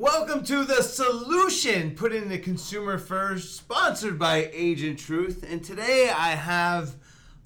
Welcome 0.00 0.44
to 0.44 0.64
the 0.64 0.82
solution, 0.82 1.90
putting 1.94 2.30
the 2.30 2.38
consumer 2.38 2.96
first, 2.96 3.54
sponsored 3.54 4.18
by 4.18 4.48
Agent 4.50 4.98
Truth. 4.98 5.44
And 5.46 5.62
today 5.62 6.08
I 6.08 6.30
have, 6.30 6.94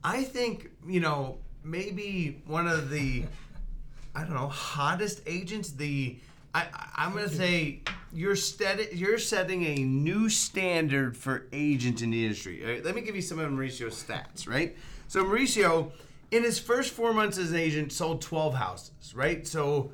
I 0.05 0.23
think, 0.23 0.71
you 0.87 1.01
know, 1.01 1.39
maybe 1.65 2.45
one 2.47 2.69
of 2.69 2.91
the, 2.91 3.25
I 4.15 4.21
don't 4.21 4.35
know, 4.35 4.47
hottest 4.47 5.23
agents. 5.27 5.73
The, 5.73 6.21
I, 6.55 6.69
I'm 6.95 7.11
going 7.11 7.29
to 7.29 7.35
say 7.35 7.81
you're 8.13 8.37
steady, 8.37 8.87
you're 8.93 9.19
setting 9.19 9.65
a 9.65 9.75
new 9.83 10.29
standard 10.29 11.17
for 11.17 11.49
agents 11.53 12.03
in 12.03 12.11
the 12.11 12.23
industry. 12.23 12.63
All 12.63 12.71
right, 12.71 12.85
let 12.85 12.95
me 12.95 13.01
give 13.01 13.17
you 13.17 13.23
some 13.23 13.41
of 13.41 13.51
Mauricio's 13.51 14.01
stats, 14.01 14.47
right? 14.47 14.77
So 15.09 15.25
Mauricio, 15.25 15.91
in 16.35 16.43
his 16.43 16.59
first 16.59 16.91
four 16.91 17.15
months 17.15 17.39
as 17.39 17.53
an 17.53 17.59
agent, 17.59 17.93
sold 17.93 18.21
12 18.21 18.55
houses, 18.55 19.15
right? 19.15 19.47
So, 19.47 19.93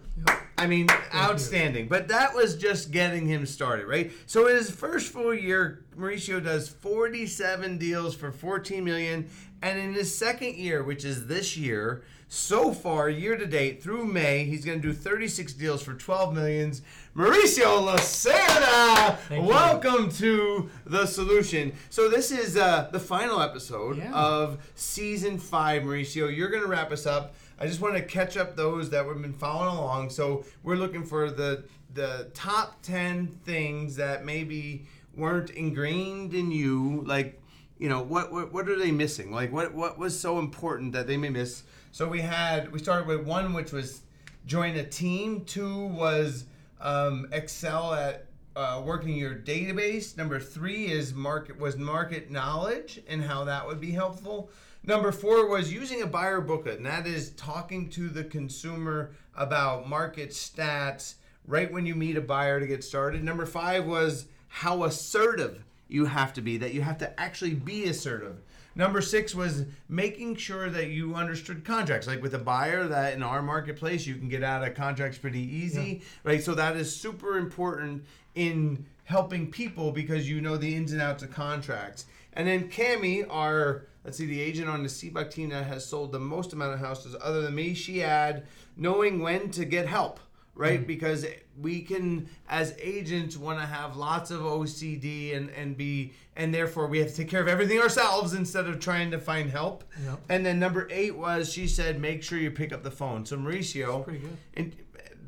I 0.56 0.66
mean, 0.66 0.88
outstanding. 1.14 1.86
But 1.86 2.08
that 2.08 2.34
was 2.34 2.56
just 2.56 2.90
getting 2.90 3.26
him 3.26 3.44
started, 3.44 3.86
right? 3.86 4.10
So 4.24 4.46
in 4.46 4.56
his 4.56 4.70
first 4.70 5.12
full 5.12 5.34
year, 5.34 5.84
Mauricio 5.98 6.42
does 6.42 6.66
47 6.66 7.76
deals 7.76 8.14
for 8.14 8.32
14 8.32 8.82
million, 8.82 9.28
and 9.60 9.78
in 9.78 9.92
his 9.92 10.16
second 10.16 10.54
year, 10.54 10.82
which 10.82 11.04
is 11.04 11.26
this 11.26 11.58
year, 11.58 12.04
so 12.32 12.72
far 12.72 13.08
year 13.08 13.36
to 13.36 13.44
date 13.44 13.82
through 13.82 14.04
May, 14.06 14.44
he's 14.44 14.64
going 14.64 14.80
to 14.80 14.88
do 14.88 14.94
36 14.94 15.52
deals 15.54 15.82
for 15.82 15.94
12 15.94 16.32
millions. 16.32 16.80
Mauricio 17.16 17.84
Lacerda, 17.84 19.16
Thank 19.28 19.42
you. 19.42 19.48
welcome 19.48 20.08
to 20.12 20.70
the 20.86 21.06
solution. 21.06 21.72
So 21.90 22.08
this 22.08 22.30
is 22.30 22.56
uh, 22.56 22.88
the 22.92 23.00
final 23.00 23.40
episode 23.42 23.96
Yeah. 23.98 24.12
of 24.14 24.58
season 24.76 25.38
five, 25.38 25.82
Mauricio. 25.82 26.34
You're 26.34 26.50
going 26.50 26.62
to 26.62 26.68
wrap 26.68 26.92
us 26.92 27.04
up. 27.04 27.34
I 27.58 27.66
just 27.66 27.80
want 27.80 27.96
to 27.96 28.02
catch 28.02 28.36
up 28.36 28.54
those 28.54 28.90
that 28.90 29.04
have 29.04 29.20
been 29.20 29.32
following 29.32 29.76
along. 29.76 30.10
So 30.10 30.44
we're 30.62 30.76
looking 30.76 31.04
for 31.04 31.30
the 31.30 31.64
the 31.92 32.30
top 32.34 32.80
ten 32.82 33.26
things 33.26 33.96
that 33.96 34.24
maybe 34.24 34.86
weren't 35.16 35.50
ingrained 35.50 36.32
in 36.34 36.52
you, 36.52 37.02
like 37.04 37.42
you 37.76 37.88
know 37.88 38.00
what 38.02 38.32
what, 38.32 38.52
what 38.52 38.68
are 38.68 38.78
they 38.78 38.92
missing? 38.92 39.32
Like 39.32 39.52
what 39.52 39.74
what 39.74 39.98
was 39.98 40.18
so 40.18 40.38
important 40.38 40.92
that 40.92 41.08
they 41.08 41.16
may 41.16 41.28
miss? 41.30 41.64
So 41.92 42.08
we 42.08 42.20
had 42.20 42.70
we 42.72 42.78
started 42.78 43.06
with 43.06 43.26
one 43.26 43.52
which 43.52 43.72
was 43.72 44.02
join 44.46 44.76
a 44.76 44.84
team. 44.84 45.44
Two 45.44 45.86
was 45.86 46.44
um, 46.80 47.28
excel 47.32 47.92
at 47.94 48.26
uh, 48.54 48.82
working 48.84 49.16
your 49.16 49.34
database. 49.34 50.16
Number 50.16 50.38
three 50.38 50.86
is 50.86 51.12
market 51.14 51.58
was 51.58 51.76
market 51.76 52.30
knowledge 52.30 53.00
and 53.08 53.22
how 53.22 53.44
that 53.44 53.66
would 53.66 53.80
be 53.80 53.90
helpful. 53.90 54.50
Number 54.82 55.12
four 55.12 55.46
was 55.48 55.72
using 55.72 56.00
a 56.00 56.06
buyer 56.06 56.40
booklet, 56.40 56.78
and 56.78 56.86
that 56.86 57.06
is 57.06 57.30
talking 57.32 57.90
to 57.90 58.08
the 58.08 58.24
consumer 58.24 59.10
about 59.36 59.88
market 59.88 60.30
stats 60.30 61.16
right 61.46 61.70
when 61.70 61.84
you 61.84 61.94
meet 61.94 62.16
a 62.16 62.20
buyer 62.20 62.60
to 62.60 62.66
get 62.66 62.82
started. 62.82 63.22
Number 63.22 63.44
five 63.44 63.84
was 63.84 64.26
how 64.48 64.84
assertive 64.84 65.64
you 65.90 66.06
have 66.06 66.32
to 66.34 66.40
be, 66.40 66.56
that 66.58 66.74
you 66.74 66.82
have 66.82 66.98
to 66.98 67.20
actually 67.20 67.54
be 67.54 67.84
assertive. 67.84 68.36
Number 68.74 69.00
six 69.00 69.34
was 69.34 69.64
making 69.88 70.36
sure 70.36 70.70
that 70.70 70.88
you 70.88 71.14
understood 71.14 71.64
contracts. 71.64 72.06
Like 72.06 72.22
with 72.22 72.34
a 72.34 72.38
buyer, 72.38 72.86
that 72.86 73.14
in 73.14 73.22
our 73.22 73.42
marketplace, 73.42 74.06
you 74.06 74.14
can 74.14 74.28
get 74.28 74.42
out 74.42 74.66
of 74.66 74.74
contracts 74.74 75.18
pretty 75.18 75.40
easy, 75.40 76.02
right? 76.24 76.42
So 76.42 76.54
that 76.54 76.76
is 76.76 76.94
super 76.94 77.36
important 77.36 78.04
in 78.34 78.86
helping 79.04 79.50
people 79.50 79.90
because 79.90 80.30
you 80.30 80.40
know 80.40 80.56
the 80.56 80.74
ins 80.74 80.92
and 80.92 81.02
outs 81.02 81.22
of 81.22 81.32
contracts. 81.32 82.06
And 82.34 82.46
then 82.46 82.68
Cami, 82.68 83.26
our 83.28 83.86
let's 84.04 84.16
see, 84.16 84.26
the 84.26 84.40
agent 84.40 84.68
on 84.68 84.82
the 84.82 84.88
Seabuck 84.88 85.30
team 85.30 85.50
that 85.50 85.66
has 85.66 85.84
sold 85.84 86.12
the 86.12 86.20
most 86.20 86.52
amount 86.52 86.74
of 86.74 86.80
houses, 86.80 87.16
other 87.20 87.42
than 87.42 87.54
me, 87.54 87.74
she 87.74 87.98
had 87.98 88.46
knowing 88.76 89.20
when 89.20 89.50
to 89.50 89.64
get 89.64 89.86
help 89.86 90.20
right? 90.54 90.78
Mm-hmm. 90.80 90.86
Because 90.86 91.26
we 91.58 91.82
can, 91.82 92.28
as 92.48 92.74
agents, 92.80 93.36
want 93.36 93.58
to 93.58 93.66
have 93.66 93.96
lots 93.96 94.30
of 94.30 94.40
OCD 94.40 95.36
and 95.36 95.50
and 95.50 95.76
be, 95.76 96.12
and 96.36 96.54
therefore 96.54 96.86
we 96.86 96.98
have 96.98 97.08
to 97.08 97.16
take 97.16 97.28
care 97.28 97.40
of 97.40 97.48
everything 97.48 97.78
ourselves 97.80 98.34
instead 98.34 98.66
of 98.66 98.80
trying 98.80 99.10
to 99.10 99.18
find 99.18 99.50
help. 99.50 99.84
Yep. 100.04 100.20
And 100.28 100.44
then 100.46 100.58
number 100.58 100.88
eight 100.90 101.16
was 101.16 101.52
she 101.52 101.66
said, 101.66 102.00
make 102.00 102.22
sure 102.22 102.38
you 102.38 102.50
pick 102.50 102.72
up 102.72 102.82
the 102.82 102.90
phone. 102.90 103.24
So 103.26 103.36
Mauricio, 103.36 104.04
pretty 104.04 104.20
good. 104.20 104.36
and 104.54 104.76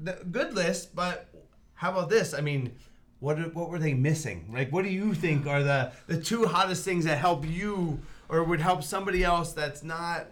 the 0.02 0.24
good 0.30 0.54
list, 0.54 0.94
but 0.94 1.28
how 1.74 1.90
about 1.92 2.10
this? 2.10 2.34
I 2.34 2.40
mean. 2.40 2.72
What, 3.20 3.54
what 3.54 3.70
were 3.70 3.78
they 3.78 3.94
missing? 3.94 4.50
Like, 4.52 4.72
what 4.72 4.82
do 4.82 4.90
you 4.90 5.14
think 5.14 5.46
are 5.46 5.62
the, 5.62 5.92
the 6.08 6.20
two 6.20 6.44
hottest 6.44 6.84
things 6.84 7.04
that 7.04 7.18
help 7.18 7.46
you 7.46 8.00
or 8.28 8.42
would 8.42 8.58
help 8.58 8.82
somebody 8.82 9.22
else 9.22 9.52
that's 9.52 9.84
not 9.84 10.26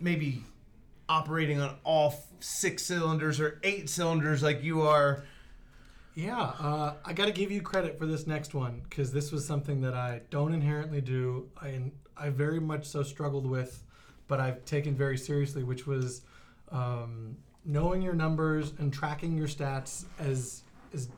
maybe 0.00 0.42
operating 1.08 1.60
on 1.60 1.76
all 1.84 2.14
six 2.40 2.84
cylinders 2.84 3.40
or 3.40 3.60
eight 3.62 3.88
cylinders 3.88 4.42
like 4.42 4.62
you 4.62 4.82
are. 4.82 5.24
Yeah, 6.14 6.52
uh, 6.60 6.94
I 7.04 7.12
got 7.12 7.26
to 7.26 7.32
give 7.32 7.50
you 7.50 7.60
credit 7.60 7.98
for 7.98 8.06
this 8.06 8.26
next 8.26 8.54
one 8.54 8.82
because 8.88 9.12
this 9.12 9.32
was 9.32 9.44
something 9.44 9.80
that 9.80 9.94
I 9.94 10.20
don't 10.30 10.54
inherently 10.54 11.00
do. 11.00 11.48
I 11.60 11.80
I 12.16 12.30
very 12.30 12.60
much 12.60 12.86
so 12.86 13.02
struggled 13.02 13.46
with, 13.46 13.82
but 14.28 14.40
I've 14.40 14.64
taken 14.64 14.94
very 14.94 15.18
seriously, 15.18 15.64
which 15.64 15.86
was 15.86 16.22
um, 16.70 17.36
knowing 17.64 18.00
your 18.00 18.14
numbers 18.14 18.72
and 18.78 18.92
tracking 18.92 19.36
your 19.36 19.48
stats 19.48 20.04
as 20.20 20.62
as 20.92 21.08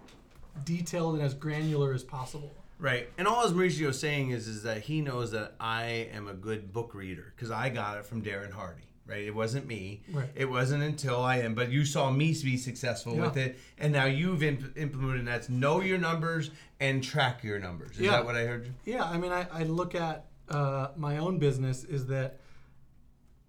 detailed 0.65 1.17
and 1.17 1.23
as 1.23 1.35
granular 1.35 1.93
as 1.93 2.03
possible. 2.03 2.55
Right. 2.79 3.09
And 3.17 3.27
all 3.27 3.45
as 3.45 3.53
Mauricio 3.53 3.89
is 3.89 3.99
saying 3.99 4.31
is, 4.31 4.49
is 4.49 4.63
that 4.63 4.83
he 4.83 5.01
knows 5.01 5.31
that 5.31 5.55
I 5.59 6.09
am 6.13 6.29
a 6.29 6.35
good 6.35 6.73
book 6.73 6.95
reader 6.95 7.33
because 7.35 7.51
I 7.51 7.71
got 7.71 7.99
it 7.99 8.07
from 8.07 8.23
Darren 8.23 8.53
Hardy. 8.53 8.86
Right. 9.07 9.23
It 9.25 9.35
wasn't 9.35 9.67
me. 9.67 10.03
Right. 10.13 10.29
It 10.35 10.47
wasn't 10.47 10.83
until 10.83 11.21
I 11.23 11.39
am, 11.39 11.55
but 11.55 11.71
you 11.71 11.85
saw 11.85 12.11
me 12.11 12.35
be 12.43 12.57
successful 12.57 13.15
Yeah. 13.15 13.21
with 13.23 13.37
it, 13.37 13.59
and 13.79 13.93
now 13.93 14.07
you've 14.07 14.43
imp- 14.43 14.77
implemented 14.77 15.27
that's 15.27 15.49
know 15.49 15.81
your 15.81 15.99
numbers 15.99 16.51
and 16.81 17.03
track 17.05 17.45
your 17.45 17.61
numbers. 17.61 17.93
Is 17.93 18.01
Yeah. 18.01 18.11
that 18.13 18.25
what 18.25 18.35
I 18.35 18.47
heard 18.47 18.67
you? 18.67 18.75
Yeah, 18.85 19.05
I 19.05 19.17
mean, 19.17 19.31
I, 19.31 19.47
I 19.53 19.63
look 19.63 19.95
at 19.95 20.27
uh, 20.49 20.89
my 20.97 21.19
own 21.19 21.39
business 21.39 21.85
is 21.85 22.07
that 22.07 22.41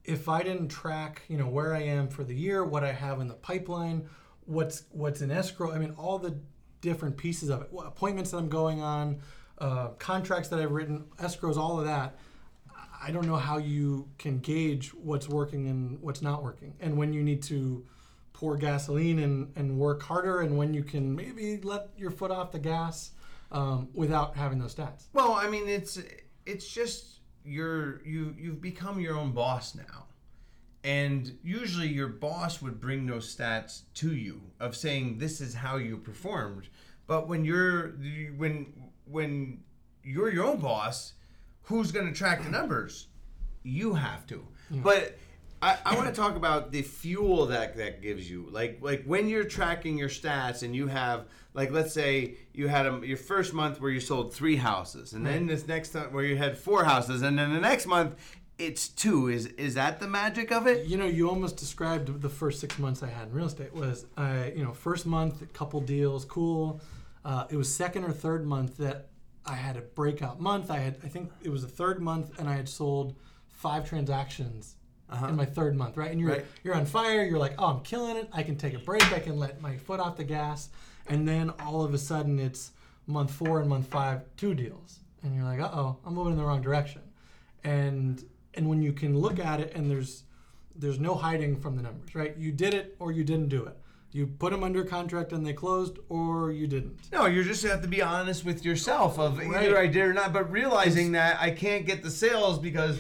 if 0.04 0.30
I 0.30 0.42
didn't 0.44 0.70
track, 0.70 1.24
you 1.28 1.38
know, 1.38 1.48
where 1.48 1.74
I 1.76 1.82
am 1.84 2.08
for 2.08 2.24
the 2.24 2.36
year, 2.36 2.64
what 2.64 2.84
I 2.84 2.92
have 2.92 3.20
in 3.20 3.28
the 3.28 3.34
pipeline, 3.34 4.08
what's 4.46 4.84
what's 4.92 5.22
in 5.22 5.32
escrow, 5.32 5.72
I 5.72 5.80
mean, 5.80 5.92
all 5.98 6.18
the 6.20 6.40
different 6.82 7.18
pieces 7.18 7.50
of 7.50 7.64
it, 7.64 7.70
appointments 7.78 8.32
that 8.32 8.38
I'm 8.38 8.48
going 8.50 8.82
on, 8.82 9.20
uh, 9.58 9.90
contracts 10.00 10.50
that 10.50 10.60
I've 10.60 10.72
written, 10.72 11.06
escrows, 11.20 11.58
all 11.58 11.80
of 11.80 11.86
that. 11.86 12.18
I 13.02 13.12
don't 13.12 13.28
know 13.28 13.36
how 13.36 13.58
you 13.58 14.10
can 14.18 14.40
gauge 14.40 14.90
what's 14.90 15.30
working 15.30 15.68
and 15.68 16.02
what's 16.02 16.22
not 16.22 16.44
working, 16.44 16.74
and 16.80 16.98
when 16.98 17.14
you 17.14 17.24
need 17.24 17.44
to 17.44 17.86
pour 18.34 18.56
gasoline 18.56 19.20
and, 19.20 19.52
and 19.56 19.80
work 19.80 20.04
harder, 20.04 20.42
and 20.42 20.58
when 20.58 20.74
you 20.74 20.84
can 20.84 21.16
maybe 21.16 21.60
let 21.62 21.90
your 21.98 22.12
foot 22.12 22.30
off 22.30 22.52
the 22.52 22.60
gas 22.60 23.12
um, 23.52 23.90
without 23.94 24.36
having 24.36 24.60
those 24.60 24.76
stats. 24.76 25.06
Well, 25.14 25.34
I 25.34 25.50
mean, 25.50 25.68
it's 25.68 26.00
it's 26.46 26.68
just 26.68 27.20
you're 27.44 28.04
you 28.06 28.36
you've 28.38 28.62
become 28.62 29.00
your 29.00 29.18
own 29.18 29.32
boss 29.32 29.76
now, 29.76 30.06
and 30.84 31.38
usually 31.44 31.88
your 31.88 32.08
boss 32.08 32.62
would 32.62 32.80
bring 32.80 33.06
those 33.06 33.36
stats 33.36 33.82
to 33.96 34.14
you 34.16 34.42
of 34.60 34.76
saying 34.76 35.18
this 35.18 35.42
is 35.42 35.54
how 35.54 35.78
you 35.78 35.98
performed. 35.98 36.70
But 37.08 37.28
when 37.28 37.46
you're 37.46 37.90
when 38.38 38.74
when 39.06 39.64
you're 40.04 40.32
your 40.32 40.46
own 40.46 40.60
boss, 40.60 41.14
who's 41.68 41.92
going 41.92 42.08
to 42.08 42.14
track 42.14 42.44
the 42.44 42.50
numbers? 42.50 43.08
You 43.64 43.94
have 43.94 44.26
to. 44.28 44.46
But 44.72 45.18
I, 45.62 45.78
I 45.86 45.96
want 45.96 46.08
to 46.08 46.14
talk 46.14 46.36
about 46.36 46.72
the 46.72 46.82
fuel 46.82 47.48
that 47.48 47.78
that 47.78 48.02
gives 48.02 48.30
you. 48.30 48.48
Like 48.52 48.80
like 48.82 49.04
when 49.06 49.28
you're 49.28 49.44
tracking 49.44 49.98
your 49.98 50.10
stats 50.10 50.64
and 50.64 50.76
you 50.76 50.88
have 50.88 51.26
like 51.54 51.72
let's 51.72 51.94
say 51.94 52.36
you 52.54 52.68
had 52.68 52.86
a, 52.86 53.02
your 53.04 53.18
first 53.18 53.54
month 53.54 53.82
where 53.82 53.92
you 53.92 54.00
sold 54.00 54.34
three 54.34 54.56
houses, 54.56 55.14
and 55.14 55.26
then 55.26 55.48
this 55.48 55.68
next 55.68 55.90
time 55.90 56.14
where 56.14 56.24
you 56.24 56.38
had 56.38 56.58
four 56.58 56.84
houses, 56.84 57.22
and 57.22 57.38
then 57.40 57.54
the 57.54 57.60
next 57.60 57.86
month 57.86 58.16
it's 58.58 58.88
two. 58.88 59.30
Is 59.30 59.48
is 59.48 59.76
that 59.76 60.00
the 60.00 60.08
magic 60.08 60.52
of 60.52 60.68
it? 60.68 60.86
You 60.86 60.98
know, 60.98 61.06
you 61.06 61.30
almost 61.30 61.58
described 61.58 62.22
the 62.22 62.30
first 62.30 62.60
six 62.60 62.78
months 62.80 63.04
I 63.04 63.08
had 63.08 63.28
in 63.28 63.34
real 63.34 63.48
estate 63.48 63.74
was, 63.74 64.06
I, 64.16 64.52
you 64.56 64.64
know, 64.64 64.74
first 64.74 65.06
month, 65.06 65.42
a 65.42 65.46
couple 65.48 65.82
deals, 65.82 66.26
cool. 66.26 66.82
Uh, 67.24 67.46
it 67.50 67.58
was 67.58 67.74
second 67.74 68.04
or 68.04 68.12
third 68.12 68.46
month 68.46 68.78
that 68.78 69.10
I 69.48 69.54
had 69.56 69.78
a 69.78 69.82
breakout 69.82 70.40
month. 70.40 70.70
I 70.70 70.78
had, 70.78 70.98
I 71.04 71.08
think 71.08 71.32
it 71.42 71.50
was 71.50 71.62
the 71.62 71.68
third 71.68 72.02
month, 72.02 72.38
and 72.40 72.50
I 72.50 72.56
had 72.56 72.68
sold 72.68 73.16
five 73.50 73.88
transactions 73.88 74.76
in 75.30 75.36
my 75.38 75.46
third 75.46 75.76
month, 75.78 75.96
right? 75.96 76.12
And 76.12 76.20
you're 76.20 76.30
Right. 76.32 76.46
you're 76.64 76.76
on 76.76 76.86
fire. 76.86 77.24
You're 77.24 77.40
like, 77.40 77.56
oh, 77.58 77.68
I'm 77.68 77.80
killing 77.82 78.18
it. 78.18 78.30
I 78.34 78.44
can 78.44 78.58
take 78.58 78.74
a 78.74 78.80
break. 78.80 79.10
I 79.14 79.20
can 79.20 79.40
let 79.40 79.62
my 79.62 79.78
foot 79.78 80.02
off 80.02 80.18
the 80.18 80.26
gas. 80.26 80.70
And 81.08 81.26
then 81.26 81.52
all 81.66 81.82
of 81.84 81.94
a 81.94 81.98
sudden, 81.98 82.40
it's 82.40 82.72
month 83.08 83.32
four 83.32 83.62
and 83.62 83.70
month 83.70 83.88
five, 83.88 84.24
two 84.36 84.54
deals, 84.54 85.00
and 85.24 85.34
you're 85.34 85.46
like, 85.46 85.62
uh 85.62 85.70
oh, 85.74 85.98
I'm 86.06 86.14
moving 86.14 86.34
in 86.34 86.38
the 86.38 86.44
wrong 86.44 86.62
direction. 86.62 87.02
And 87.64 88.24
and 88.54 88.68
when 88.68 88.82
you 88.82 88.92
can 88.92 89.18
look 89.18 89.40
at 89.40 89.62
it, 89.62 89.74
and 89.76 89.90
there's 89.90 90.24
there's 90.76 91.00
no 91.00 91.16
hiding 91.16 91.56
from 91.56 91.78
the 91.78 91.84
numbers, 91.84 92.14
right? 92.14 92.36
You 92.38 92.52
did 92.52 92.74
it 92.74 92.96
or 93.00 93.12
you 93.14 93.24
didn't 93.24 93.48
do 93.50 93.66
it. 93.66 93.78
You 94.18 94.26
put 94.26 94.52
them 94.52 94.64
under 94.64 94.84
contract 94.84 95.32
and 95.32 95.46
they 95.46 95.54
closed, 95.54 96.00
or 96.10 96.52
you 96.52 96.66
didn't. 96.66 96.98
No, 97.14 97.28
you 97.28 97.44
just 97.44 97.64
have 97.66 97.84
to 97.84 97.88
be 97.88 98.02
honest 98.02 98.44
with 98.44 98.66
yourself 98.66 99.20
of 99.20 99.38
Right. 99.38 99.64
either 99.64 99.78
I 99.78 99.86
did 99.86 100.02
or 100.02 100.14
not, 100.14 100.34
but 100.34 100.52
realizing 100.52 101.12
that 101.12 101.40
I 101.40 101.52
can't 101.52 101.86
get 101.86 102.02
the 102.02 102.10
sales 102.10 102.58
because 102.58 102.98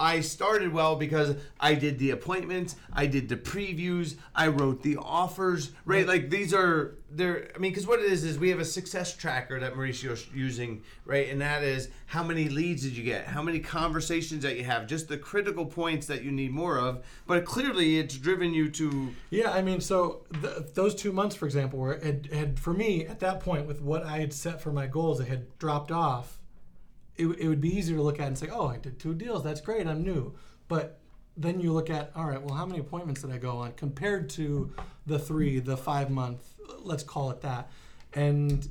I 0.00 0.20
started 0.20 0.72
well 0.72 0.96
because 0.96 1.36
I 1.60 1.74
did 1.74 1.98
the 1.98 2.10
appointments, 2.10 2.74
I 2.90 3.04
did 3.04 3.28
the 3.28 3.36
previews, 3.36 4.16
I 4.34 4.46
wrote 4.48 4.82
the 4.82 4.96
offers, 4.96 5.72
right? 5.84 6.06
Like 6.06 6.30
these 6.30 6.54
are 6.54 6.96
there. 7.10 7.50
I 7.54 7.58
mean, 7.58 7.70
because 7.70 7.86
what 7.86 8.00
it 8.00 8.10
is 8.10 8.24
is 8.24 8.38
we 8.38 8.48
have 8.48 8.60
a 8.60 8.64
success 8.64 9.14
tracker 9.14 9.60
that 9.60 9.76
Mauricio's 9.76 10.26
using, 10.34 10.82
right? 11.04 11.28
And 11.28 11.42
that 11.42 11.62
is 11.62 11.90
how 12.06 12.22
many 12.22 12.48
leads 12.48 12.82
did 12.82 12.96
you 12.96 13.04
get, 13.04 13.26
how 13.26 13.42
many 13.42 13.60
conversations 13.60 14.42
that 14.42 14.56
you 14.56 14.64
have, 14.64 14.86
just 14.86 15.06
the 15.08 15.18
critical 15.18 15.66
points 15.66 16.06
that 16.06 16.22
you 16.22 16.32
need 16.32 16.50
more 16.50 16.78
of. 16.78 17.04
But 17.26 17.44
clearly, 17.44 17.98
it's 17.98 18.16
driven 18.16 18.54
you 18.54 18.70
to 18.70 19.14
Yeah, 19.28 19.50
I 19.50 19.60
mean, 19.60 19.82
so 19.82 20.22
th 20.42 20.72
those 20.72 20.94
two 20.94 21.12
months, 21.12 21.36
for 21.36 21.44
example, 21.44 21.78
where 21.78 21.92
it 21.92 22.32
had 22.32 22.58
for 22.58 22.72
me 22.72 23.04
at 23.04 23.20
that 23.20 23.40
point 23.40 23.66
with 23.66 23.82
what 23.82 24.02
I 24.04 24.18
had 24.20 24.32
set 24.32 24.62
for 24.62 24.72
my 24.72 24.86
goals, 24.86 25.20
it 25.20 25.28
had 25.28 25.58
dropped 25.58 25.92
off. 25.92 26.39
It, 27.20 27.38
it 27.38 27.48
would 27.48 27.60
be 27.60 27.76
easier 27.76 27.96
to 27.96 28.02
look 28.02 28.20
at 28.20 28.26
and 28.26 28.38
say, 28.38 28.48
"Oh, 28.50 28.66
I 28.66 28.78
did 28.78 28.98
two 28.98 29.14
deals. 29.14 29.44
That's 29.44 29.60
great. 29.60 29.86
I'm 29.86 30.02
new." 30.02 30.34
But 30.68 31.00
then 31.36 31.60
you 31.60 31.72
look 31.72 31.90
at, 31.90 32.12
all 32.14 32.26
right, 32.26 32.40
well, 32.40 32.54
how 32.54 32.66
many 32.66 32.80
appointments 32.80 33.22
did 33.22 33.30
I 33.30 33.38
go 33.38 33.58
on 33.58 33.72
compared 33.72 34.28
to 34.30 34.72
the 35.06 35.18
three, 35.18 35.58
the 35.58 35.76
five 35.76 36.10
month, 36.10 36.54
let's 36.78 37.02
call 37.02 37.30
it 37.30 37.40
that, 37.40 37.70
and 38.12 38.68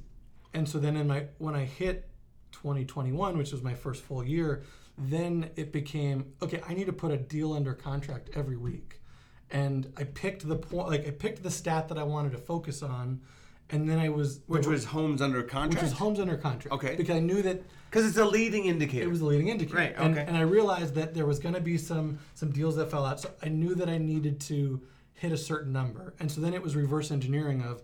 and 0.54 0.68
so 0.68 0.80
then 0.80 0.96
in 0.96 1.08
my 1.08 1.26
when 1.38 1.56
I 1.56 1.66
hit 1.66 2.08
2021, 2.52 3.38
which 3.38 3.52
was 3.52 3.62
my 3.62 3.74
first 3.74 4.04
full 4.04 4.24
year, 4.24 4.64
then 4.98 5.50
it 5.56 5.72
became 5.72 6.34
okay. 6.42 6.62
I 6.68 6.74
need 6.74 6.86
to 6.86 6.94
put 6.94 7.12
a 7.12 7.18
deal 7.18 7.54
under 7.54 7.74
contract 7.74 8.30
every 8.36 8.58
week, 8.58 9.02
and 9.50 9.92
I 9.98 10.04
picked 10.04 10.48
the 10.48 10.56
point, 10.56 10.90
like 10.90 11.08
I 11.08 11.12
picked 11.12 11.44
the 11.44 11.52
stat 11.52 11.88
that 11.90 11.98
I 11.98 12.04
wanted 12.04 12.34
to 12.34 12.38
focus 12.38 12.84
on, 12.84 13.22
and 13.72 13.90
then 13.90 14.00
I 14.00 14.10
was 14.10 14.42
which 14.48 14.66
was 14.68 14.86
homes 14.86 15.22
under 15.22 15.42
contract, 15.44 15.76
which 15.76 15.84
was 15.84 15.94
homes 15.94 16.20
under 16.20 16.38
contract. 16.38 16.74
Okay. 16.74 16.96
because 16.96 17.16
I 17.16 17.20
knew 17.20 17.42
that 17.44 17.62
because 17.90 18.06
it's 18.06 18.18
a 18.18 18.26
leading 18.26 18.66
indicator. 18.66 19.06
it 19.06 19.10
was 19.10 19.22
a 19.22 19.26
leading 19.26 19.48
indicator. 19.50 19.78
Right, 19.78 19.96
And, 19.98 20.18
okay. 20.18 20.26
and 20.28 20.38
I 20.38 20.42
realized 20.42 20.96
that 20.96 21.14
there 21.14 21.26
was 21.26 21.40
going 21.40 21.56
to 21.56 21.62
be 21.62 21.78
some 21.78 22.20
some 22.36 22.52
deals 22.52 22.76
that 22.78 22.90
fell 22.90 23.06
out. 23.06 23.20
So 23.20 23.32
I 23.42 23.50
knew 23.50 23.76
that 23.76 23.90
I 23.90 23.98
needed 23.98 24.40
to 24.42 24.82
hit 25.14 25.32
a 25.32 25.38
certain 25.38 25.72
number. 25.74 26.14
And 26.20 26.32
so 26.32 26.42
then 26.42 26.54
it 26.54 26.62
was 26.62 26.76
reverse 26.76 27.12
engineering 27.12 27.62
of, 27.62 27.82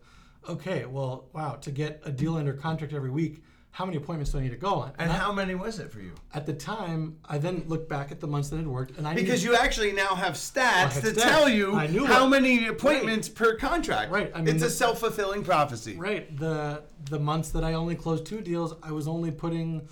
okay, 0.47 0.85
well, 0.85 1.25
wow, 1.33 1.55
to 1.61 1.71
get 1.71 2.01
a 2.05 2.11
deal 2.11 2.35
under 2.37 2.53
contract 2.53 2.93
every 2.93 3.09
week, 3.09 3.43
how 3.75 3.83
many 3.85 3.97
appointments 3.97 4.31
do 4.31 4.37
I 4.37 4.41
need 4.41 4.51
to 4.51 4.55
go 4.55 4.75
on? 4.75 4.93
and 4.97 5.09
that- 5.09 5.19
how 5.19 5.33
many 5.33 5.53
was 5.53 5.79
it 5.79 5.91
for 5.91 5.99
you? 5.99 6.13
at 6.33 6.45
the 6.45 6.53
time, 6.53 7.17
I 7.25 7.37
then 7.37 7.65
looked 7.67 7.89
back 7.89 8.09
at 8.09 8.21
the 8.21 8.27
months 8.27 8.47
that 8.51 8.55
had 8.55 8.67
worked, 8.67 8.97
and 8.97 9.05
I 9.05 9.13
Because 9.13 9.43
knew, 9.43 9.51
you 9.51 9.57
actually 9.57 9.91
now 9.91 10.15
have 10.15 10.35
stats 10.35 11.01
to 11.01 11.07
stats. 11.11 11.21
tell 11.21 11.49
you 11.49 11.75
I 11.75 11.87
how 12.05 12.25
many 12.25 12.67
appointments 12.67 13.27
per 13.27 13.57
contract. 13.57 14.13
Right, 14.13 14.31
I 14.33 14.41
mean, 14.41 14.55
it's 14.55 14.63
a 14.63 14.69
self 14.69 14.99
fulfilling 15.01 15.43
prophecy. 15.43 15.97
right 15.97 16.25
the 16.37 16.83
the 17.09 17.19
months 17.19 17.49
that 17.49 17.65
I 17.65 17.73
only 17.73 17.95
closed 17.95 18.25
two 18.25 18.39
deals, 18.39 18.73
I 18.81 18.93
was 18.93 19.09
only 19.09 19.29
putting 19.29 19.89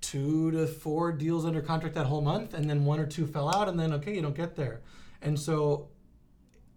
two 0.00 0.50
to 0.52 0.66
four 0.66 1.12
deals 1.12 1.44
under 1.44 1.60
contract 1.60 1.94
that 1.96 2.06
whole 2.06 2.22
month, 2.22 2.54
and 2.54 2.68
then 2.70 2.86
one 2.86 2.98
or 2.98 3.06
two 3.06 3.26
fell 3.26 3.54
out, 3.54 3.68
and 3.68 3.78
then 3.78 3.92
okay, 3.92 4.14
you 4.14 4.22
don't 4.22 4.34
get 4.36 4.56
there, 4.56 4.80
and 5.20 5.38
so. 5.38 5.88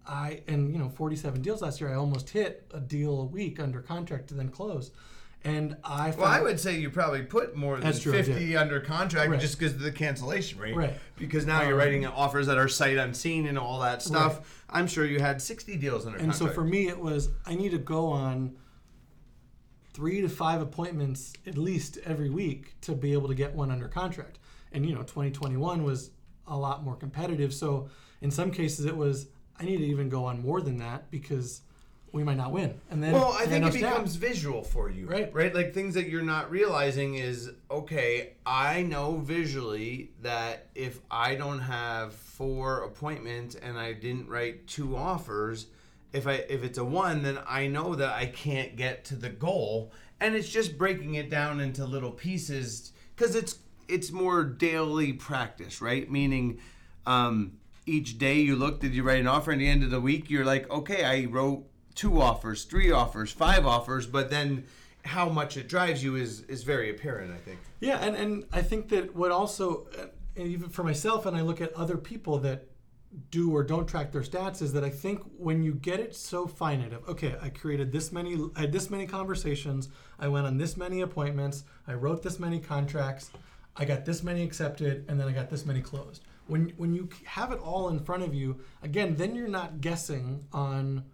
I 0.06 0.42
and 0.48 0.72
you 0.72 0.78
know 0.78 0.88
47 0.88 1.40
deals 1.42 1.62
last 1.62 1.80
year. 1.80 1.90
I 1.90 1.94
almost 1.94 2.30
hit 2.30 2.66
a 2.74 2.80
deal 2.80 3.20
a 3.20 3.24
week 3.24 3.60
under 3.60 3.80
contract 3.80 4.28
to 4.28 4.34
then 4.34 4.48
close, 4.48 4.90
and 5.44 5.76
I 5.82 6.10
Well, 6.10 6.26
I 6.26 6.40
would 6.42 6.60
say 6.60 6.78
you 6.78 6.90
probably 6.90 7.22
put 7.22 7.56
more 7.56 7.78
than 7.80 7.98
true, 7.98 8.12
50 8.12 8.56
under 8.56 8.80
contract 8.80 9.30
Right. 9.30 9.40
just 9.40 9.58
because 9.58 9.74
of 9.74 9.80
the 9.80 9.92
cancellation 9.92 10.58
rate. 10.58 10.76
Right. 10.76 10.98
Because 11.16 11.46
now 11.46 11.62
you're 11.62 11.72
Um, 11.72 11.78
writing 11.78 12.06
offers 12.06 12.46
that 12.46 12.58
are 12.58 12.68
sight 12.68 12.96
unseen 12.98 13.46
and 13.46 13.58
all 13.58 13.80
that 13.80 14.02
stuff. 14.02 14.64
I'm 14.68 14.86
sure 14.86 15.04
you 15.06 15.18
had 15.20 15.40
60 15.40 15.76
deals 15.76 16.04
under 16.06 16.18
contract. 16.18 16.40
And 16.40 16.48
so 16.48 16.54
for 16.54 16.64
me, 16.64 16.88
it 16.88 16.98
was 16.98 17.30
I 17.46 17.54
need 17.54 17.70
to 17.70 17.78
go 17.78 18.08
on 18.08 18.56
three 19.92 20.20
to 20.20 20.28
five 20.28 20.60
appointments 20.60 21.32
at 21.46 21.58
least 21.58 21.98
every 22.04 22.30
week 22.30 22.74
to 22.82 22.92
be 22.92 23.12
able 23.12 23.28
to 23.28 23.34
get 23.34 23.54
one 23.54 23.70
under 23.70 23.88
contract. 23.88 24.38
And 24.72 24.86
you 24.86 24.94
know, 24.94 25.02
2021 25.02 25.82
was 25.82 26.10
a 26.46 26.56
lot 26.56 26.84
more 26.84 26.96
competitive. 26.96 27.52
So 27.52 27.88
in 28.20 28.30
some 28.30 28.50
cases, 28.50 28.86
it 28.86 28.96
was 28.96 29.26
I 29.58 29.64
need 29.64 29.78
to 29.78 29.84
even 29.86 30.08
go 30.08 30.24
on 30.24 30.40
more 30.42 30.60
than 30.60 30.78
that 30.78 31.10
because 31.10 31.62
we 32.12 32.24
might 32.24 32.36
not 32.36 32.52
win. 32.52 32.74
And 32.90 33.02
then 33.02 33.12
Well, 33.12 33.32
I 33.38 33.46
think 33.46 33.64
it 33.64 33.72
becomes 33.72 34.16
visual 34.16 34.62
for 34.62 34.90
you. 34.90 35.06
Right. 35.06 35.32
Right? 35.32 35.54
Like 35.54 35.72
things 35.72 35.94
that 35.94 36.08
you're 36.08 36.22
not 36.22 36.50
realizing 36.50 37.14
is 37.14 37.50
okay, 37.70 38.34
I 38.44 38.82
know 38.82 39.16
visually 39.18 40.10
that 40.22 40.68
if 40.74 41.00
I 41.10 41.34
don't 41.34 41.60
have 41.60 42.12
four 42.12 42.82
appointments 42.82 43.54
and 43.54 43.78
I 43.78 43.92
didn't 43.92 44.28
write 44.28 44.66
two 44.66 44.96
offers, 44.96 45.66
if 46.12 46.26
I 46.26 46.44
if 46.48 46.64
it's 46.64 46.78
a 46.78 46.84
one, 46.84 47.22
then 47.22 47.38
I 47.46 47.66
know 47.66 47.94
that 47.94 48.14
I 48.14 48.26
can't 48.26 48.76
get 48.76 49.04
to 49.06 49.16
the 49.16 49.30
goal. 49.30 49.92
And 50.20 50.34
it's 50.34 50.48
just 50.48 50.76
breaking 50.76 51.14
it 51.14 51.30
down 51.30 51.60
into 51.60 51.84
little 51.84 52.10
pieces 52.10 52.92
because 53.14 53.34
it's 53.34 53.58
it's 53.88 54.10
more 54.10 54.44
daily 54.44 55.12
practice, 55.12 55.80
right? 55.80 56.10
Meaning 56.10 56.60
um, 57.06 57.58
each 57.86 58.18
day 58.18 58.40
you 58.40 58.56
look, 58.56 58.80
did 58.80 58.94
you 58.94 59.02
write 59.02 59.20
an 59.20 59.26
offer? 59.26 59.50
And 59.50 59.60
the 59.60 59.68
end 59.68 59.82
of 59.82 59.90
the 59.90 60.00
week, 60.00 60.30
you're 60.30 60.44
like, 60.44 60.70
okay, 60.70 61.04
I 61.04 61.26
wrote 61.26 61.64
two 61.94 62.20
offers, 62.20 62.64
three 62.64 62.90
offers, 62.90 63.32
five 63.32 63.66
offers, 63.66 64.06
but 64.06 64.30
then 64.30 64.64
how 65.04 65.28
much 65.28 65.56
it 65.56 65.68
drives 65.68 66.04
you 66.04 66.16
is 66.16 66.42
is 66.42 66.62
very 66.62 66.90
apparent. 66.90 67.32
I 67.32 67.38
think. 67.38 67.58
Yeah, 67.80 67.98
and, 67.98 68.16
and 68.16 68.44
I 68.52 68.62
think 68.62 68.88
that 68.90 69.14
what 69.14 69.30
also, 69.30 69.88
uh, 69.98 70.06
even 70.36 70.68
for 70.68 70.84
myself, 70.84 71.26
and 71.26 71.36
I 71.36 71.40
look 71.40 71.60
at 71.60 71.72
other 71.74 71.96
people 71.96 72.38
that 72.40 72.66
do 73.30 73.52
or 73.52 73.64
don't 73.64 73.88
track 73.88 74.12
their 74.12 74.22
stats, 74.22 74.62
is 74.62 74.72
that 74.72 74.84
I 74.84 74.90
think 74.90 75.22
when 75.36 75.62
you 75.62 75.74
get 75.74 75.98
it 75.98 76.14
so 76.14 76.46
finite 76.46 76.92
of, 76.92 77.08
okay, 77.08 77.34
I 77.42 77.48
created 77.48 77.90
this 77.90 78.12
many, 78.12 78.38
I 78.54 78.60
had 78.60 78.72
this 78.72 78.88
many 78.88 79.06
conversations, 79.06 79.88
I 80.18 80.28
went 80.28 80.46
on 80.46 80.58
this 80.58 80.76
many 80.76 81.00
appointments, 81.00 81.64
I 81.88 81.94
wrote 81.94 82.22
this 82.22 82.38
many 82.38 82.60
contracts, 82.60 83.30
I 83.76 83.84
got 83.84 84.04
this 84.04 84.22
many 84.22 84.42
accepted, 84.42 85.06
and 85.08 85.18
then 85.18 85.26
I 85.26 85.32
got 85.32 85.50
this 85.50 85.66
many 85.66 85.80
closed. 85.80 86.22
When 86.46 86.72
when 86.76 86.94
you 86.94 87.08
have 87.24 87.52
it 87.52 87.58
all 87.60 87.88
in 87.88 87.98
front 88.00 88.22
of 88.22 88.34
you, 88.34 88.60
again, 88.82 89.16
then 89.16 89.34
you're 89.34 89.48
not 89.48 89.80
guessing 89.80 90.44
on 90.52 91.04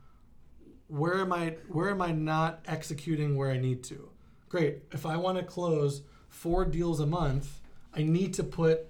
where 0.88 1.18
am 1.18 1.32
I 1.32 1.56
where 1.68 1.90
am 1.90 2.02
I 2.02 2.12
not 2.12 2.60
executing 2.66 3.36
where 3.36 3.50
I 3.50 3.58
need 3.58 3.82
to? 3.84 4.10
Great. 4.48 4.82
If 4.92 5.06
I 5.06 5.16
want 5.16 5.38
to 5.38 5.44
close 5.44 6.02
four 6.28 6.64
deals 6.64 7.00
a 7.00 7.06
month, 7.06 7.60
I 7.94 8.02
need 8.02 8.34
to 8.34 8.44
put 8.44 8.88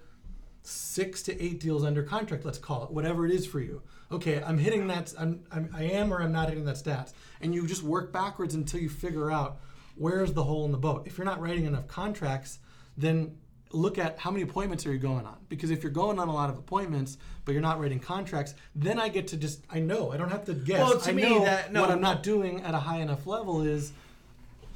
six 0.61 1.23
to 1.23 1.41
eight 1.41 1.59
deals 1.59 1.83
under 1.83 2.03
contract. 2.03 2.45
Let's 2.45 2.57
call 2.57 2.83
it 2.83 2.91
whatever 2.91 3.25
it 3.25 3.31
is 3.31 3.47
for 3.47 3.59
you. 3.59 3.81
Okay, 4.11 4.41
I'm 4.43 4.57
hitting 4.57 4.87
that. 4.87 5.13
I'm, 5.17 5.43
I'm 5.51 5.69
I 5.73 5.83
am 5.83 6.13
or 6.13 6.21
I'm 6.21 6.31
not 6.31 6.49
hitting 6.49 6.65
that 6.65 6.75
stats, 6.75 7.13
and 7.41 7.53
you 7.53 7.65
just 7.67 7.83
work 7.83 8.13
backwards 8.13 8.53
until 8.53 8.79
you 8.79 8.89
figure 8.89 9.31
out 9.31 9.59
where's 9.95 10.33
the 10.33 10.43
hole 10.43 10.65
in 10.65 10.71
the 10.71 10.77
boat. 10.77 11.07
If 11.07 11.17
you're 11.17 11.25
not 11.25 11.41
writing 11.41 11.65
enough 11.65 11.87
contracts, 11.87 12.59
then 12.95 13.37
look 13.71 13.97
at 13.97 14.17
how 14.19 14.31
many 14.31 14.43
appointments 14.43 14.85
are 14.85 14.93
you 14.93 14.99
going 14.99 15.25
on? 15.25 15.37
Because 15.49 15.71
if 15.71 15.83
you're 15.83 15.91
going 15.91 16.19
on 16.19 16.27
a 16.27 16.33
lot 16.33 16.49
of 16.49 16.57
appointments 16.57 17.17
but 17.45 17.53
you're 17.53 17.61
not 17.61 17.79
writing 17.79 17.99
contracts 17.99 18.53
then 18.75 18.99
i 18.99 19.07
get 19.07 19.27
to 19.27 19.37
just 19.37 19.61
i 19.69 19.79
know 19.79 20.11
i 20.11 20.17
don't 20.17 20.29
have 20.29 20.43
to 20.45 20.53
guess. 20.53 20.79
Well, 20.79 20.99
to 20.99 21.09
I 21.09 21.13
me, 21.13 21.23
know 21.23 21.45
that- 21.45 21.71
no. 21.71 21.81
what 21.81 21.89
i'm 21.91 22.01
not 22.01 22.21
doing 22.23 22.61
at 22.61 22.73
a 22.73 22.77
high 22.77 22.99
enough 22.99 23.25
level 23.25 23.61
is 23.61 23.93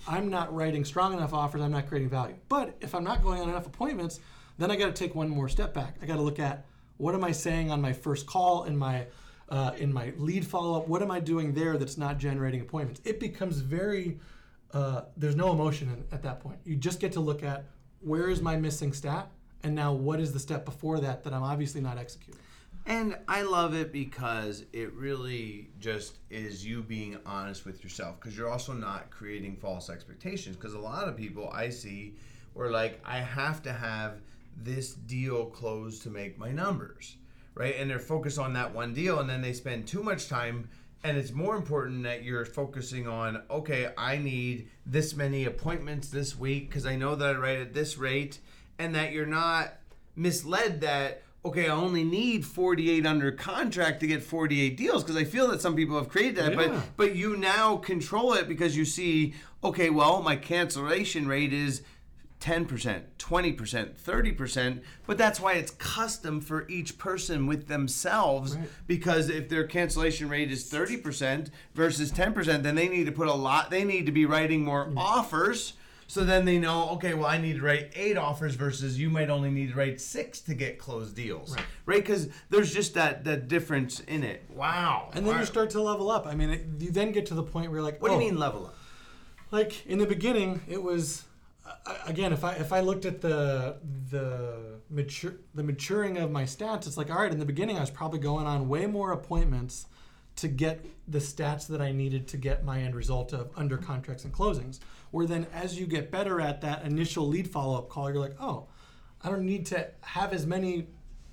i'm 0.07 0.29
not 0.29 0.53
writing 0.55 0.85
strong 0.85 1.13
enough 1.13 1.33
offers 1.33 1.61
i'm 1.61 1.71
not 1.71 1.87
creating 1.87 2.09
value. 2.09 2.35
But 2.49 2.75
if 2.81 2.95
i'm 2.95 3.03
not 3.03 3.23
going 3.23 3.41
on 3.41 3.49
enough 3.49 3.65
appointments 3.67 4.19
then 4.57 4.71
i 4.71 4.75
got 4.77 4.87
to 4.87 4.93
take 4.93 5.15
one 5.15 5.29
more 5.29 5.49
step 5.49 5.73
back. 5.73 5.97
I 6.01 6.05
got 6.05 6.15
to 6.15 6.21
look 6.21 6.39
at 6.39 6.65
what 6.97 7.13
am 7.13 7.23
i 7.23 7.31
saying 7.31 7.71
on 7.71 7.81
my 7.81 7.93
first 7.93 8.25
call 8.25 8.63
in 8.65 8.77
my 8.77 9.05
uh, 9.49 9.73
in 9.77 9.91
my 9.91 10.13
lead 10.17 10.47
follow-up? 10.47 10.87
What 10.87 11.01
am 11.01 11.11
i 11.11 11.19
doing 11.19 11.53
there 11.53 11.77
that's 11.77 11.97
not 11.97 12.17
generating 12.17 12.61
appointments? 12.61 13.01
It 13.03 13.19
becomes 13.19 13.59
very 13.59 14.17
uh, 14.73 15.01
there's 15.17 15.35
no 15.35 15.51
emotion 15.51 15.89
in, 15.89 16.05
at 16.15 16.23
that 16.23 16.39
point. 16.39 16.59
You 16.63 16.77
just 16.77 17.01
get 17.01 17.11
to 17.13 17.19
look 17.19 17.43
at 17.43 17.65
where 18.01 18.29
is 18.29 18.41
my 18.41 18.55
missing 18.55 18.93
stat 18.93 19.29
and 19.63 19.75
now 19.75 19.93
what 19.93 20.19
is 20.19 20.33
the 20.33 20.39
step 20.39 20.65
before 20.65 20.99
that 20.99 21.23
that 21.23 21.33
i'm 21.33 21.43
obviously 21.43 21.81
not 21.81 21.97
executing 21.97 22.39
And 22.85 23.15
I 23.27 23.43
love 23.43 23.75
it 23.75 23.91
because 23.93 24.65
it 24.73 24.91
really 24.93 25.69
just 25.79 26.17
is 26.29 26.65
you 26.65 26.81
being 26.81 27.17
honest 27.25 27.63
with 27.65 27.83
yourself 27.83 28.19
because 28.19 28.35
you're 28.35 28.49
also 28.49 28.73
not 28.73 29.11
creating 29.11 29.55
false 29.57 29.89
expectations. 29.89 30.55
Because 30.55 30.73
a 30.73 30.79
lot 30.79 31.07
of 31.07 31.15
people 31.15 31.49
I 31.53 31.69
see 31.69 32.15
were 32.55 32.71
like, 32.71 32.99
I 33.05 33.17
have 33.17 33.61
to 33.63 33.73
have 33.73 34.21
this 34.57 34.93
deal 34.93 35.45
closed 35.45 36.01
to 36.03 36.09
make 36.09 36.37
my 36.39 36.51
numbers, 36.51 37.17
right? 37.53 37.75
And 37.77 37.89
they're 37.89 37.99
focused 37.99 38.39
on 38.39 38.53
that 38.53 38.73
one 38.73 38.93
deal 38.93 39.19
and 39.19 39.29
then 39.29 39.41
they 39.41 39.53
spend 39.53 39.87
too 39.87 40.01
much 40.01 40.27
time. 40.27 40.67
And 41.03 41.17
it's 41.17 41.31
more 41.31 41.55
important 41.55 42.03
that 42.03 42.23
you're 42.23 42.45
focusing 42.45 43.07
on, 43.07 43.41
okay, 43.49 43.89
I 43.97 44.17
need 44.17 44.69
this 44.85 45.15
many 45.15 45.45
appointments 45.45 46.09
this 46.09 46.37
week 46.37 46.69
because 46.69 46.85
I 46.85 46.95
know 46.95 47.15
that 47.15 47.35
I 47.35 47.39
write 47.39 47.59
at 47.59 47.73
this 47.73 47.97
rate, 47.97 48.39
and 48.77 48.93
that 48.95 49.11
you're 49.11 49.25
not 49.25 49.73
misled 50.15 50.81
that 50.81 51.23
okay, 51.43 51.67
I 51.67 51.73
only 51.73 52.03
need 52.03 52.45
48 52.45 53.05
under 53.05 53.31
contract 53.31 53.99
to 54.01 54.07
get 54.07 54.21
48 54.21 54.77
deals 54.77 55.03
because 55.03 55.15
I 55.15 55.23
feel 55.23 55.47
that 55.47 55.59
some 55.59 55.75
people 55.75 55.97
have 55.97 56.07
created 56.07 56.35
that, 56.35 56.51
Yeah. 56.51 56.67
but 56.67 56.97
but 56.97 57.15
you 57.15 57.35
now 57.35 57.77
control 57.77 58.33
it 58.33 58.47
because 58.47 58.77
you 58.77 58.85
see, 58.85 59.33
okay, 59.63 59.89
well, 59.89 60.21
my 60.21 60.35
cancellation 60.35 61.27
rate 61.27 61.51
is 61.51 61.81
10%, 62.41 63.01
20%, 63.19 63.93
30%, 63.95 64.81
but 65.05 65.17
that's 65.17 65.39
why 65.39 65.53
it's 65.53 65.71
custom 65.71 66.41
for 66.41 66.67
each 66.67 66.97
person 66.97 67.45
with 67.45 67.67
themselves 67.67 68.55
Right. 68.55 68.67
because 68.87 69.29
if 69.29 69.47
their 69.47 69.65
cancellation 69.65 70.27
rate 70.27 70.51
is 70.51 70.69
30% 70.69 71.49
versus 71.75 72.11
10%, 72.11 72.63
then 72.63 72.75
they 72.75 72.89
need 72.89 73.05
to 73.05 73.11
put 73.11 73.27
a 73.27 73.33
lot 73.33 73.69
they 73.69 73.83
need 73.83 74.07
to 74.07 74.11
be 74.11 74.25
writing 74.25 74.65
more 74.65 74.87
mm. 74.87 74.97
offers 74.97 75.73
So 76.07 76.25
then 76.25 76.43
they 76.43 76.57
know, 76.57 76.89
okay, 76.95 77.13
well, 77.13 77.27
I 77.27 77.37
need 77.37 77.55
to 77.55 77.61
write 77.61 77.91
eight 77.95 78.17
offers 78.17 78.55
versus 78.55 78.99
you 78.99 79.09
might 79.09 79.29
only 79.29 79.49
need 79.49 79.69
to 79.69 79.75
write 79.75 80.01
six 80.01 80.41
to 80.41 80.53
get 80.53 80.77
closed 80.77 81.15
deals, 81.15 81.55
Right. 81.55 81.65
right? 81.85 82.01
Because 82.03 82.27
there's 82.49 82.73
just 82.73 82.95
that 82.95 83.23
that 83.23 83.47
difference 83.47 84.01
in 84.01 84.23
it. 84.23 84.43
Wow. 84.53 85.11
And 85.13 85.25
then 85.25 85.35
Wow. 85.35 85.39
you 85.39 85.45
start 85.45 85.69
to 85.69 85.81
level 85.81 86.11
up. 86.11 86.27
I 86.27 86.35
mean, 86.35 86.49
it, 86.49 86.65
you 86.79 86.91
then 86.91 87.13
get 87.13 87.27
to 87.27 87.33
the 87.33 87.43
point 87.43 87.67
where 87.69 87.77
you're 87.79 87.85
like, 87.85 88.01
What 88.01 88.09
do 88.09 88.15
oh, 88.15 88.19
you 88.19 88.25
mean 88.31 88.37
level 88.39 88.65
up? 88.65 88.75
like 89.51 89.85
in 89.85 89.99
the 89.99 90.05
beginning 90.05 90.61
it 90.67 90.81
was 90.83 91.23
again 92.05 92.33
if 92.33 92.43
i 92.43 92.53
if 92.53 92.73
i 92.73 92.79
looked 92.79 93.05
at 93.05 93.21
the 93.21 93.77
the 94.09 94.79
mature 94.89 95.35
the 95.53 95.63
maturing 95.63 96.17
of 96.17 96.31
my 96.31 96.43
stats 96.43 96.87
it's 96.87 96.97
like 96.97 97.09
all 97.09 97.21
right 97.21 97.31
in 97.31 97.39
the 97.39 97.45
beginning 97.45 97.77
i 97.77 97.81
was 97.81 97.89
probably 97.89 98.19
going 98.19 98.45
on 98.45 98.67
way 98.67 98.85
more 98.85 99.11
appointments 99.11 99.87
to 100.35 100.47
get 100.47 100.85
the 101.07 101.19
stats 101.19 101.67
that 101.67 101.81
i 101.81 101.91
needed 101.91 102.27
to 102.27 102.37
get 102.37 102.63
my 102.63 102.81
end 102.81 102.95
result 102.95 103.33
of 103.33 103.49
under 103.55 103.77
contracts 103.77 104.23
and 104.23 104.33
closings 104.33 104.79
where 105.11 105.25
then 105.25 105.45
as 105.53 105.79
you 105.79 105.85
get 105.85 106.11
better 106.11 106.39
at 106.39 106.61
that 106.61 106.83
initial 106.83 107.27
lead 107.27 107.47
follow-up 107.47 107.89
call 107.89 108.09
you're 108.09 108.19
like 108.19 108.35
oh 108.39 108.67
i 109.23 109.29
don't 109.29 109.45
need 109.45 109.65
to 109.65 109.87
have 110.01 110.33
as 110.33 110.45
many 110.45 110.87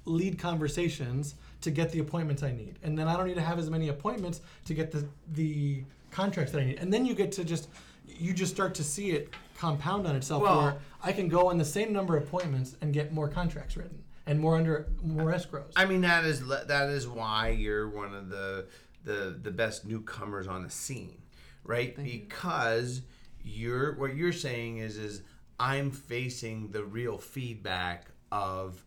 lead 0.05 0.39
conversations 0.39 1.35
to 1.61 1.71
get 1.71 1.93
the 1.93 1.99
appointments 1.99 2.43
I 2.43 2.53
need. 2.53 2.79
And 2.83 2.99
then 2.99 3.09
I 3.09 3.17
don't 3.17 3.27
need 3.27 3.35
to 3.35 3.43
have 3.43 3.59
as 3.59 3.71
many 3.71 3.89
appointments 3.89 4.41
to 4.65 4.75
get 4.75 4.91
the 4.91 5.07
the 5.33 5.85
contracts 6.11 6.53
that 6.53 6.63
I 6.63 6.65
need. 6.65 6.79
And 6.79 6.93
then 6.93 7.05
you 7.05 7.15
get 7.15 7.33
to 7.33 7.45
just 7.45 7.69
you 8.09 8.33
just 8.33 8.53
start 8.53 8.75
to 8.77 8.85
see 8.85 9.11
it 9.11 9.33
compound 9.57 10.07
on 10.07 10.17
itself 10.17 10.43
Well- 10.43 10.63
where 10.63 10.77
I 11.03 11.13
can 11.13 11.29
go 11.29 11.49
on 11.49 11.59
the 11.59 11.65
same 11.65 11.93
number 11.93 12.17
of 12.17 12.25
appointments 12.25 12.77
and 12.81 12.93
get 12.93 13.13
more 13.13 13.29
contracts 13.29 13.77
written 13.77 14.03
and 14.27 14.41
more 14.41 14.57
under 14.57 14.89
more 15.03 15.33
escrows. 15.33 15.73
I 15.77 15.85
mean, 15.85 16.01
that 16.03 16.25
is 16.25 16.47
that 16.47 16.89
is 16.91 17.09
why 17.09 17.49
you're 17.51 17.89
one 17.89 18.15
of 18.15 18.29
the 18.29 18.67
the 19.05 19.39
the 19.41 19.51
best 19.51 19.85
newcomers 19.87 20.47
on 20.47 20.63
the 20.63 20.71
scene, 20.71 21.23
right? 21.65 21.95
Thank 21.95 22.11
because 22.11 23.03
you're 23.43 23.95
what 23.97 24.15
you're 24.15 24.33
saying 24.33 24.79
is 24.79 24.97
is 24.97 25.23
I'm 25.59 25.91
facing 25.91 26.71
the 26.71 26.85
real 26.85 27.19
feedback 27.19 28.07
of 28.31 28.85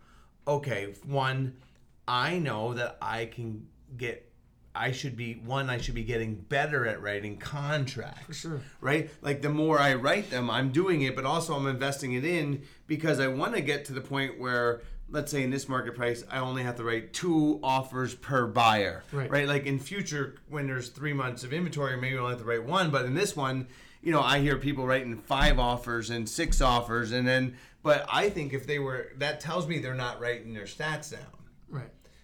okay, 0.47 0.93
one, 1.05 1.57
I 2.07 2.39
know 2.39 2.73
that 2.73 2.97
I 3.01 3.25
can 3.25 3.67
get 3.97 4.30
I 4.73 4.91
should 4.91 5.17
be 5.17 5.33
one 5.33 5.69
I 5.69 5.77
should 5.77 5.95
be 5.95 6.03
getting 6.03 6.35
better 6.35 6.87
at 6.87 7.01
writing 7.01 7.37
contracts. 7.37 8.25
For 8.25 8.33
sure. 8.33 8.61
Right? 8.79 9.09
Like 9.21 9.41
the 9.41 9.49
more 9.49 9.79
I 9.79 9.95
write 9.95 10.29
them, 10.29 10.49
I'm 10.49 10.71
doing 10.71 11.01
it, 11.01 11.15
but 11.15 11.25
also 11.25 11.55
I'm 11.55 11.67
investing 11.67 12.13
it 12.13 12.23
in 12.23 12.63
because 12.87 13.19
I 13.19 13.27
want 13.27 13.55
to 13.55 13.61
get 13.61 13.85
to 13.85 13.93
the 13.93 14.01
point 14.01 14.39
where 14.39 14.81
let's 15.09 15.29
say 15.29 15.43
in 15.43 15.49
this 15.49 15.67
market 15.67 15.93
price, 15.93 16.23
I 16.31 16.39
only 16.39 16.63
have 16.63 16.77
to 16.77 16.85
write 16.85 17.11
two 17.11 17.59
offers 17.61 18.15
per 18.15 18.47
buyer. 18.47 19.03
Right. 19.11 19.29
Right? 19.29 19.47
Like 19.47 19.65
in 19.65 19.77
future 19.77 20.35
when 20.49 20.67
there's 20.67 20.87
3 20.89 21.13
months 21.13 21.43
of 21.43 21.51
inventory, 21.51 21.97
maybe 21.97 22.15
I 22.15 22.19
only 22.19 22.31
have 22.31 22.39
to 22.39 22.45
write 22.45 22.63
one, 22.63 22.91
but 22.91 23.05
in 23.05 23.13
this 23.13 23.35
one, 23.35 23.67
you 24.01 24.11
know, 24.11 24.21
I 24.21 24.39
hear 24.39 24.57
people 24.57 24.87
writing 24.87 25.17
five 25.17 25.59
offers 25.59 26.09
and 26.09 26.27
six 26.27 26.61
offers 26.61 27.11
and 27.11 27.27
then 27.27 27.57
but 27.83 28.05
I 28.11 28.29
think 28.29 28.53
if 28.53 28.67
they 28.67 28.79
were 28.79 29.11
that 29.17 29.39
tells 29.41 29.67
me 29.67 29.79
they're 29.79 29.93
not 29.93 30.19
writing 30.19 30.53
their 30.53 30.63
stats 30.63 31.11
down. 31.11 31.40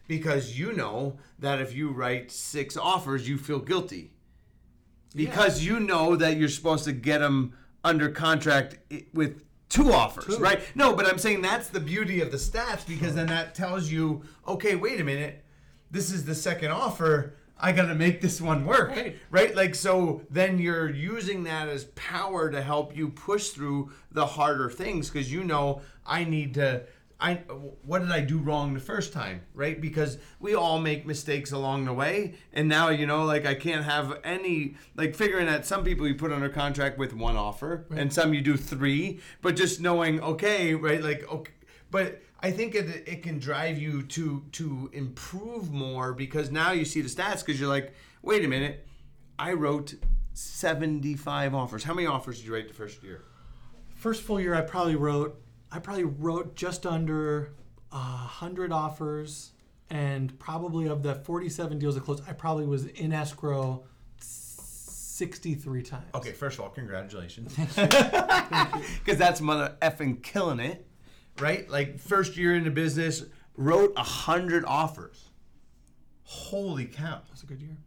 Because 0.07 0.57
you 0.57 0.73
know 0.73 1.17
that 1.39 1.61
if 1.61 1.73
you 1.75 1.89
write 1.89 2.31
six 2.31 2.75
offers, 2.77 3.27
you 3.27 3.37
feel 3.37 3.59
guilty 3.59 4.11
because 5.15 5.63
you 5.63 5.79
know 5.79 6.15
that 6.15 6.37
you're 6.37 6.49
supposed 6.49 6.83
to 6.85 6.91
get 6.91 7.19
them 7.19 7.53
under 7.83 8.09
contract 8.09 8.77
with 9.13 9.41
two 9.69 9.91
offers, 9.91 10.37
Two. 10.37 10.37
right? 10.37 10.61
No, 10.75 10.93
but 10.95 11.05
I'm 11.05 11.17
saying 11.17 11.41
that's 11.41 11.69
the 11.69 11.79
beauty 11.79 12.21
of 12.21 12.31
the 12.31 12.37
stats 12.37 12.85
because 12.87 13.15
then 13.15 13.27
that 13.27 13.55
tells 13.55 13.89
you, 13.91 14.23
okay, 14.47 14.75
wait 14.75 14.99
a 14.99 15.03
minute, 15.03 15.43
this 15.91 16.11
is 16.11 16.25
the 16.25 16.35
second 16.35 16.71
offer. 16.71 17.33
I 17.59 17.71
got 17.71 17.87
to 17.87 17.95
make 17.95 18.21
this 18.21 18.39
one 18.39 18.65
work, 18.67 18.89
Right. 18.91 19.15
right? 19.31 19.55
Like 19.55 19.73
so 19.73 20.21
then 20.29 20.59
you're 20.59 20.89
using 20.91 21.43
that 21.45 21.67
as 21.67 21.85
power 21.95 22.51
to 22.51 22.61
help 22.61 22.95
you 22.95 23.09
push 23.09 23.49
through 23.49 23.91
the 24.11 24.25
harder 24.27 24.69
things 24.69 25.09
because 25.09 25.31
you 25.31 25.43
know 25.43 25.81
I 26.05 26.23
need 26.23 26.53
to 26.53 26.83
I 27.19 27.35
what 27.83 27.99
did 27.99 28.11
I 28.11 28.19
do 28.21 28.37
wrong 28.37 28.73
the 28.73 28.79
first 28.79 29.11
time, 29.11 29.41
right? 29.53 29.79
Because 29.81 30.17
we 30.39 30.53
all 30.53 30.79
make 30.79 31.05
mistakes 31.05 31.51
along 31.51 31.85
the 31.85 31.93
way 31.93 32.35
and 32.53 32.69
now 32.69 32.89
you 32.89 33.07
know 33.07 33.25
like 33.25 33.45
I 33.45 33.55
can't 33.55 33.83
have 33.83 34.19
any 34.23 34.75
like 34.95 35.15
figuring 35.15 35.47
that 35.47 35.65
some 35.65 35.83
people 35.83 36.07
you 36.07 36.15
put 36.15 36.31
under 36.31 36.49
contract 36.49 36.97
with 36.97 37.13
one 37.13 37.35
offer 37.35 37.85
and 37.95 38.13
some 38.13 38.33
you 38.33 38.41
do 38.41 38.55
3, 38.55 39.19
but 39.41 39.55
just 39.55 39.81
knowing 39.81 40.21
okay, 40.21 40.75
right? 40.75 41.01
Like 41.01 41.27
okay 41.31 41.51
but 41.89 42.21
I 42.39 42.51
think 42.51 42.75
it, 42.75 43.07
it 43.07 43.23
can 43.23 43.39
drive 43.39 43.77
you 43.77 44.03
to 44.03 44.43
to 44.53 44.89
improve 44.93 45.71
more 45.71 46.13
because 46.13 46.51
now 46.51 46.71
you 46.71 46.85
see 46.85 47.01
the 47.01 47.09
stats 47.09 47.45
because 47.45 47.59
you're 47.59 47.69
like, 47.69 47.93
wait 48.21 48.45
a 48.45 48.47
minute, 48.47 48.85
I 49.39 49.53
wrote 49.53 49.95
75 50.33 51.55
offers. 51.55 51.83
How 51.83 51.93
many 51.93 52.07
offers 52.07 52.37
did 52.37 52.47
you 52.47 52.53
write 52.53 52.67
the 52.67 52.73
first 52.73 53.03
year? 53.03 53.23
First 53.95 54.21
full 54.21 54.39
year 54.39 54.53
I 54.53 54.61
probably 54.61 54.95
wrote 54.95 55.41
I 55.71 55.79
probably 55.79 56.05
wrote 56.05 56.55
just 56.55 56.85
under 56.85 57.53
a 57.91 57.97
hundred 57.97 58.71
offers 58.71 59.51
and 59.89 60.37
probably 60.39 60.87
of 60.87 61.03
the 61.03 61.15
47 61.15 61.79
deals 61.79 61.95
that 61.95 62.03
closed 62.03 62.23
I 62.27 62.33
probably 62.33 62.65
was 62.65 62.85
in 62.85 63.13
escrow 63.13 63.85
63 64.19 65.81
times. 65.83 66.05
Okay, 66.13 66.31
first 66.31 66.59
of 66.59 66.65
all, 66.65 66.69
congratulations. 66.69 67.55
Because 67.77 69.17
that's 69.17 69.41
mother 69.41 69.75
effing 69.81 70.21
killing 70.21 70.59
it, 70.59 70.85
right? 71.39 71.69
Like 71.69 71.99
first 71.99 72.37
year 72.37 72.55
in 72.55 72.63
the 72.63 72.69
business, 72.71 73.23
wrote 73.55 73.93
a 73.97 74.03
hundred 74.03 74.63
offers. 74.65 75.29
Holy 76.23 76.85
cow! 76.85 77.21
That's 77.29 77.43
a 77.43 77.45
good 77.45 77.61
year. 77.61 77.77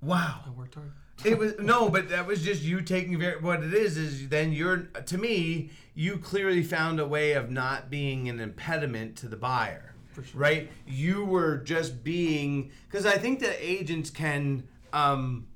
Wow. 0.00 0.40
I 0.46 0.50
worked 0.50 0.74
hard. 0.74 0.92
it 1.24 1.38
was 1.38 1.54
no, 1.58 1.88
but 1.88 2.08
that 2.08 2.26
was 2.26 2.42
just 2.42 2.62
you 2.62 2.80
taking 2.80 3.18
very. 3.18 3.40
What 3.40 3.62
it 3.62 3.72
is 3.72 3.96
is 3.96 4.28
then 4.28 4.52
you're 4.52 4.78
to 5.06 5.18
me, 5.18 5.70
you 5.94 6.18
clearly 6.18 6.62
found 6.62 7.00
a 7.00 7.06
way 7.06 7.32
of 7.32 7.50
not 7.50 7.90
being 7.90 8.28
an 8.28 8.40
impediment 8.40 9.16
to 9.18 9.28
the 9.28 9.36
buyer, 9.36 9.94
sure. 10.14 10.24
right? 10.34 10.70
You 10.86 11.24
were 11.24 11.58
just 11.58 12.02
being 12.02 12.70
because 12.90 13.06
I 13.06 13.16
think 13.16 13.40
that 13.40 13.56
agents 13.60 14.10
can 14.10 14.64
um, 14.92 15.46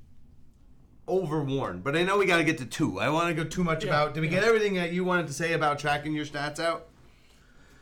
overwarn, 1.07 1.83
but 1.83 1.95
I 1.95 2.03
know 2.03 2.17
we 2.17 2.25
got 2.25 2.37
to 2.37 2.43
get 2.43 2.57
to 2.59 2.65
two. 2.65 2.99
I 2.99 3.09
want 3.09 3.35
to 3.35 3.43
go 3.43 3.47
too 3.47 3.63
much 3.63 3.83
Yeah, 3.83 3.89
about. 3.89 4.13
Did 4.13 4.21
we 4.21 4.27
yeah. 4.27 4.35
get 4.35 4.43
everything 4.45 4.75
that 4.75 4.93
you 4.93 5.03
wanted 5.03 5.27
to 5.27 5.33
say 5.33 5.53
about 5.53 5.79
tracking 5.79 6.13
your 6.13 6.25
stats 6.25 6.59
out? 6.59 6.87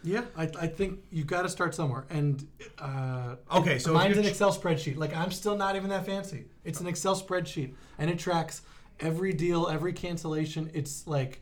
Yeah, 0.04 0.24
I, 0.38 0.44
I 0.44 0.68
think 0.68 1.00
you've 1.12 1.28
got 1.28 1.42
to 1.42 1.50
start 1.50 1.76
somewhere. 1.76 2.06
And 2.10 2.48
uh, 2.80 3.36
Okay, 3.52 3.78
so 3.80 3.94
mine's 3.94 4.18
an 4.18 4.26
Excel 4.26 4.54
spreadsheet. 4.54 4.98
Like 4.98 5.16
I'm 5.16 5.32
still 5.32 5.58
not 5.58 5.76
even 5.76 5.90
that 5.90 6.06
fancy. 6.06 6.46
It's 6.68 6.82
an 6.82 6.88
Excel 6.88 7.16
spreadsheet, 7.20 7.74
and 7.98 8.10
it 8.10 8.20
tracks 8.20 8.62
every 9.00 9.32
deal, 9.34 9.68
every 9.68 9.94
cancellation. 9.94 10.70
It's 10.74 11.08
like 11.08 11.42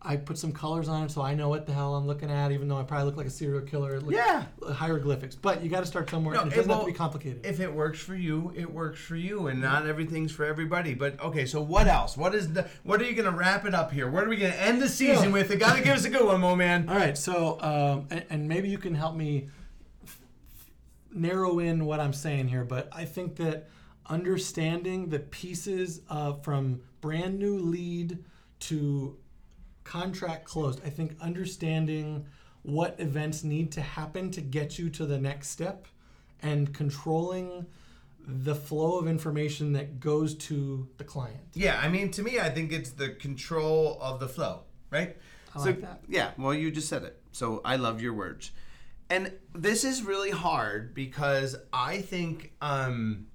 I 0.00 0.16
put 0.16 0.38
some 0.38 0.52
colors 0.52 0.88
on 0.88 1.02
it 1.04 1.10
so 1.10 1.20
I 1.22 1.34
know 1.34 1.48
what 1.48 1.66
the 1.66 1.72
hell 1.72 1.94
I'm 1.96 2.06
looking 2.06 2.30
at, 2.30 2.52
even 2.52 2.68
though 2.68 2.78
I 2.78 2.84
probably 2.84 3.06
look 3.06 3.16
like 3.16 3.26
a 3.26 3.30
serial 3.30 3.60
killer. 3.62 4.00
Yeah. 4.08 4.44
hieroglyphics. 4.72 5.34
But 5.34 5.62
you 5.62 5.68
got 5.68 5.80
to 5.80 5.86
start 5.86 6.08
somewhere. 6.08 6.34
No, 6.36 6.42
and 6.42 6.50
it 6.50 6.54
it 6.54 6.56
doesn't 6.56 6.70
have 6.70 6.80
to 6.80 6.86
be 6.86 6.92
complicated. 6.92 7.44
If 7.44 7.58
it 7.60 7.70
works 7.70 7.98
for 7.98 8.14
you, 8.14 8.52
it 8.56 8.72
works 8.72 9.00
for 9.00 9.16
you, 9.16 9.48
and 9.48 9.60
not 9.60 9.86
everything's 9.86 10.30
for 10.32 10.44
everybody. 10.44 10.94
But 10.94 11.20
okay, 11.20 11.44
so 11.46 11.60
what 11.60 11.86
else? 11.88 12.16
What 12.16 12.34
is 12.34 12.52
the? 12.52 12.68
What 12.84 13.00
are 13.00 13.04
you 13.04 13.14
gonna 13.14 13.36
wrap 13.36 13.66
it 13.66 13.74
up 13.74 13.92
here? 13.92 14.08
What 14.08 14.24
are 14.24 14.28
we 14.28 14.36
gonna 14.36 14.54
end 14.54 14.80
the 14.80 14.88
season 14.88 15.24
Yeah. 15.26 15.32
with? 15.32 15.50
You 15.50 15.56
gotta 15.56 15.82
give 15.82 15.96
us 15.96 16.04
a 16.04 16.10
good 16.10 16.24
one, 16.24 16.40
Mo 16.40 16.54
man. 16.54 16.88
All 16.88 16.96
right, 16.96 17.18
so 17.18 17.60
um, 17.60 18.06
and, 18.10 18.24
and 18.30 18.48
maybe 18.48 18.68
you 18.70 18.78
can 18.78 18.94
help 18.94 19.16
me 19.16 19.48
f- 20.04 20.18
narrow 21.12 21.58
in 21.58 21.84
what 21.84 21.98
I'm 22.00 22.12
saying 22.14 22.48
here, 22.48 22.64
but 22.64 22.88
I 22.92 23.04
think 23.04 23.36
that 23.36 23.68
understanding 24.10 25.08
the 25.08 25.20
pieces 25.20 26.02
of 26.08 26.44
from 26.44 26.82
brand 27.00 27.38
new 27.38 27.58
lead 27.58 28.18
to 28.58 29.16
contract 29.84 30.44
closed, 30.44 30.80
I 30.84 30.90
think 30.90 31.16
understanding 31.20 32.26
what 32.62 32.96
events 32.98 33.42
need 33.42 33.72
to 33.72 33.80
happen 33.80 34.30
to 34.32 34.40
get 34.42 34.78
you 34.78 34.90
to 34.90 35.06
the 35.06 35.18
next 35.18 35.48
step 35.48 35.86
and 36.42 36.74
controlling 36.74 37.64
the 38.26 38.54
flow 38.54 38.98
of 38.98 39.08
information 39.08 39.72
that 39.72 39.98
goes 39.98 40.34
to 40.34 40.86
the 40.98 41.04
client. 41.04 41.40
Yeah, 41.54 41.80
I 41.82 41.88
mean, 41.88 42.10
to 42.12 42.22
me, 42.22 42.38
I 42.38 42.50
think 42.50 42.72
it's 42.72 42.90
the 42.90 43.10
control 43.10 43.98
of 44.00 44.20
the 44.20 44.28
flow, 44.28 44.64
right? 44.90 45.16
I 45.54 45.58
like 45.58 45.80
that. 45.80 46.02
Yeah, 46.06 46.30
well, 46.36 46.52
you 46.52 46.70
just 46.70 46.88
said 46.88 47.02
it. 47.02 47.18
So 47.32 47.60
I 47.64 47.76
love 47.76 48.02
your 48.02 48.12
words. 48.12 48.50
And 49.08 49.32
this 49.54 49.82
is 49.84 50.02
really 50.02 50.30
hard 50.30 50.94
because 50.94 51.56
I 51.72 52.00
think 52.02 52.52
um, 52.60 53.26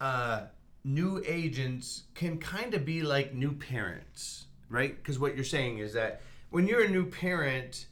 uh, 0.00 0.42
new 0.84 1.22
agents 1.26 2.04
can 2.14 2.38
kind 2.38 2.74
of 2.74 2.84
be 2.84 3.02
like 3.02 3.34
new 3.34 3.52
parents, 3.52 4.46
right? 4.68 4.96
Because 4.96 5.18
what 5.18 5.34
you're 5.34 5.44
saying 5.44 5.78
is 5.78 5.92
that 5.92 6.22
when 6.50 6.66
you're 6.66 6.84
a 6.84 6.88
new 6.88 7.06
parent, 7.06 7.86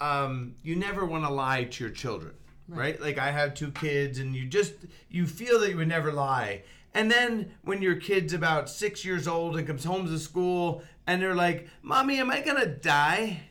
um, 0.00 0.54
you 0.62 0.76
never 0.76 1.04
want 1.04 1.24
to 1.24 1.30
lie 1.30 1.64
to 1.64 1.84
your 1.84 1.92
children, 1.92 2.34
right. 2.68 3.00
Like 3.00 3.18
I 3.18 3.32
have 3.32 3.54
two 3.54 3.70
kids, 3.72 4.18
and 4.18 4.34
you 4.34 4.46
just 4.46 4.74
you 5.10 5.26
feel 5.26 5.58
that 5.60 5.70
you 5.70 5.76
would 5.76 5.88
never 5.88 6.12
lie. 6.12 6.62
And 6.94 7.10
then 7.10 7.52
when 7.62 7.82
your 7.82 7.96
kid's 7.96 8.32
about 8.32 8.70
six 8.70 9.04
years 9.04 9.28
old 9.28 9.56
and 9.56 9.66
comes 9.66 9.84
home 9.84 10.06
to 10.06 10.18
school, 10.18 10.82
and 11.06 11.20
they're 11.20 11.34
like, 11.34 11.68
"Mommy, 11.82 12.18
am 12.18 12.30
I 12.30 12.40
gonna 12.40 12.66
die?" 12.66 13.47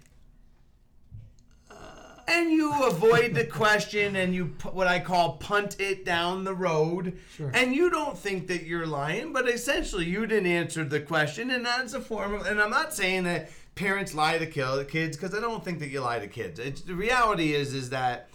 And 2.27 2.51
you 2.51 2.73
avoid 2.83 3.33
the 3.33 3.45
question 3.45 4.15
and 4.15 4.35
you 4.35 4.47
pu- 4.47 4.69
what 4.69 4.87
I 4.87 4.99
call 4.99 5.37
punt 5.37 5.79
it 5.79 6.03
down 6.03 6.43
the 6.43 6.53
road. 6.53 7.17
Sure. 7.35 7.51
And 7.53 7.73
you 7.73 7.89
don't 7.89 8.17
think 8.17 8.47
that 8.47 8.63
you're 8.63 8.85
lying, 8.85 9.31
but 9.31 9.47
essentially 9.47 10.05
you 10.05 10.27
didn't 10.27 10.51
answer 10.51 10.83
the 10.83 10.99
question, 10.99 11.51
and 11.51 11.65
that's 11.65 11.93
a 11.93 12.01
form 12.01 12.33
of. 12.33 12.45
And 12.45 12.61
I'm 12.61 12.69
not 12.69 12.93
saying 12.93 13.23
that 13.23 13.49
parents 13.75 14.13
lie 14.13 14.37
to 14.37 14.45
kill 14.45 14.75
the 14.75 14.85
kids 14.85 15.15
because 15.15 15.33
I 15.33 15.39
don't 15.39 15.63
think 15.63 15.79
that 15.79 15.87
you 15.87 16.01
lie 16.01 16.19
to 16.19 16.27
kids. 16.27 16.59
It's, 16.59 16.81
the 16.81 16.95
reality 16.95 17.53
is 17.53 17.73
is 17.73 17.91
that 17.91 18.29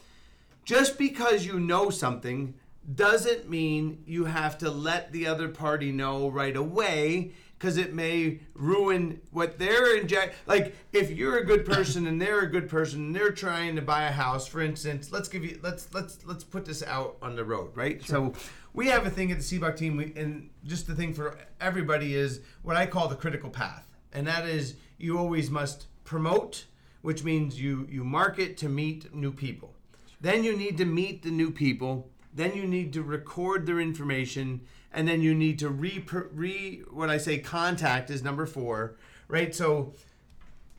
just 0.64 0.96
because 0.96 1.44
you 1.44 1.60
know 1.60 1.90
something 1.90 2.54
doesn't 2.94 3.48
mean 3.48 4.02
you 4.06 4.24
have 4.24 4.58
to 4.58 4.70
let 4.70 5.12
the 5.12 5.26
other 5.26 5.48
party 5.48 5.92
know 5.92 6.28
right 6.28 6.56
away 6.56 7.32
because 7.62 7.76
it 7.76 7.94
may 7.94 8.40
ruin 8.54 9.20
what 9.30 9.56
they're 9.56 9.96
inject 9.96 10.34
like 10.46 10.74
if 10.92 11.12
you're 11.12 11.38
a 11.38 11.44
good 11.44 11.64
person 11.64 12.08
and 12.08 12.20
they're 12.20 12.40
a 12.40 12.50
good 12.50 12.68
person 12.68 13.06
and 13.06 13.14
they're 13.14 13.30
trying 13.30 13.76
to 13.76 13.82
buy 13.82 14.02
a 14.02 14.10
house 14.10 14.48
for 14.48 14.60
instance 14.60 15.12
let's 15.12 15.28
give 15.28 15.44
you 15.44 15.60
let's 15.62 15.86
let's 15.94 16.26
let's 16.26 16.42
put 16.42 16.64
this 16.64 16.82
out 16.82 17.16
on 17.22 17.36
the 17.36 17.44
road 17.44 17.70
right? 17.76 18.02
So 18.02 18.32
we 18.72 18.88
have 18.88 19.06
a 19.06 19.10
thing 19.10 19.30
at 19.30 19.38
the 19.38 19.44
Seabuck 19.44 19.76
team 19.76 19.96
we, 19.96 20.12
and 20.16 20.50
just 20.64 20.88
the 20.88 20.94
thing 20.96 21.14
for 21.14 21.38
everybody 21.60 22.16
is 22.16 22.40
what 22.62 22.74
I 22.74 22.84
call 22.84 23.06
the 23.06 23.14
critical 23.14 23.48
path 23.48 23.86
and 24.12 24.26
that 24.26 24.44
is 24.44 24.74
you 24.98 25.16
always 25.16 25.48
must 25.48 25.86
promote 26.02 26.64
which 27.02 27.22
means 27.22 27.60
you 27.60 27.86
you 27.88 28.02
market 28.02 28.56
to 28.56 28.68
meet 28.68 29.14
new 29.14 29.32
people. 29.32 29.74
Then 30.20 30.42
you 30.42 30.56
need 30.56 30.78
to 30.78 30.84
meet 30.84 31.22
the 31.22 31.30
new 31.30 31.50
people. 31.50 32.08
Then 32.34 32.54
you 32.54 32.66
need 32.66 32.92
to 32.94 33.02
record 33.02 33.66
their 33.66 33.80
information, 33.80 34.62
and 34.92 35.08
then 35.08 35.22
you 35.22 35.34
need 35.34 35.58
to 35.60 35.68
re, 35.68 36.04
re 36.32 36.82
what 36.90 37.10
I 37.10 37.18
say 37.18 37.38
contact 37.38 38.10
is 38.10 38.22
number 38.22 38.46
four, 38.46 38.96
right? 39.28 39.54
So 39.54 39.94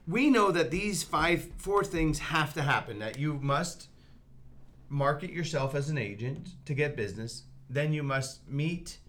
we 0.07 0.29
know 0.29 0.51
that 0.51 0.71
these 0.71 1.03
five 1.03 1.49
four 1.57 1.83
things 1.83 2.19
have 2.19 2.53
to 2.53 2.61
happen. 2.61 2.99
That 2.99 3.17
you 3.17 3.39
must 3.41 3.87
market 4.89 5.31
yourself 5.31 5.75
as 5.75 5.89
an 5.89 5.97
agent 5.97 6.49
to 6.65 6.73
get 6.73 6.95
business. 6.95 7.43
Then 7.69 7.93
you 7.93 8.03
must 8.03 8.47
meet 8.47 8.99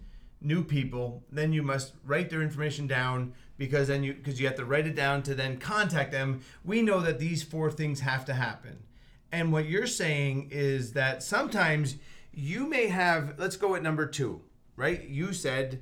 new 0.41 0.63
people. 0.63 1.23
Then 1.31 1.53
you 1.53 1.61
must 1.61 1.93
write 2.03 2.29
their 2.29 2.41
information 2.41 2.87
down 2.87 3.33
because 3.57 3.87
then 3.87 4.03
you 4.03 4.13
because 4.13 4.39
you 4.39 4.47
have 4.47 4.55
to 4.57 4.65
write 4.65 4.87
it 4.87 4.95
down 4.95 5.23
to 5.23 5.35
then 5.35 5.57
contact 5.57 6.11
them. 6.11 6.41
We 6.63 6.81
know 6.81 7.01
that 7.01 7.19
these 7.19 7.43
four 7.43 7.71
things 7.71 7.99
have 8.01 8.25
to 8.25 8.33
happen. 8.33 8.83
And 9.31 9.51
what 9.51 9.65
you're 9.65 9.87
saying 9.87 10.49
is 10.51 10.93
that 10.93 11.21
sometimes 11.21 11.97
you 12.31 12.67
may 12.67 12.87
have, 12.87 13.35
let's 13.37 13.57
go 13.57 13.75
at 13.75 13.83
number 13.83 14.05
two, 14.05 14.41
right? 14.75 15.03
You 15.07 15.33
said, 15.33 15.81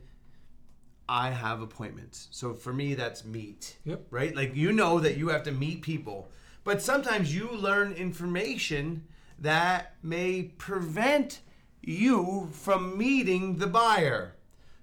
I 1.09 1.31
have 1.31 1.61
appointments. 1.61 2.27
So 2.31 2.53
for 2.53 2.73
me, 2.73 2.93
that's 2.93 3.25
meet, 3.25 3.75
Yep. 3.85 4.07
right? 4.09 4.35
Like 4.35 4.55
you 4.55 4.71
know 4.71 4.99
that 4.99 5.17
you 5.17 5.29
have 5.29 5.43
to 5.43 5.51
meet 5.51 5.81
people. 5.81 6.29
But 6.63 6.81
sometimes 6.81 7.35
you 7.35 7.51
learn 7.51 7.91
information 7.93 9.05
that 9.39 9.95
may 10.01 10.43
prevent 10.57 11.41
you 11.81 12.47
from 12.53 12.97
meeting 12.97 13.57
the 13.57 13.67
buyer. 13.67 14.35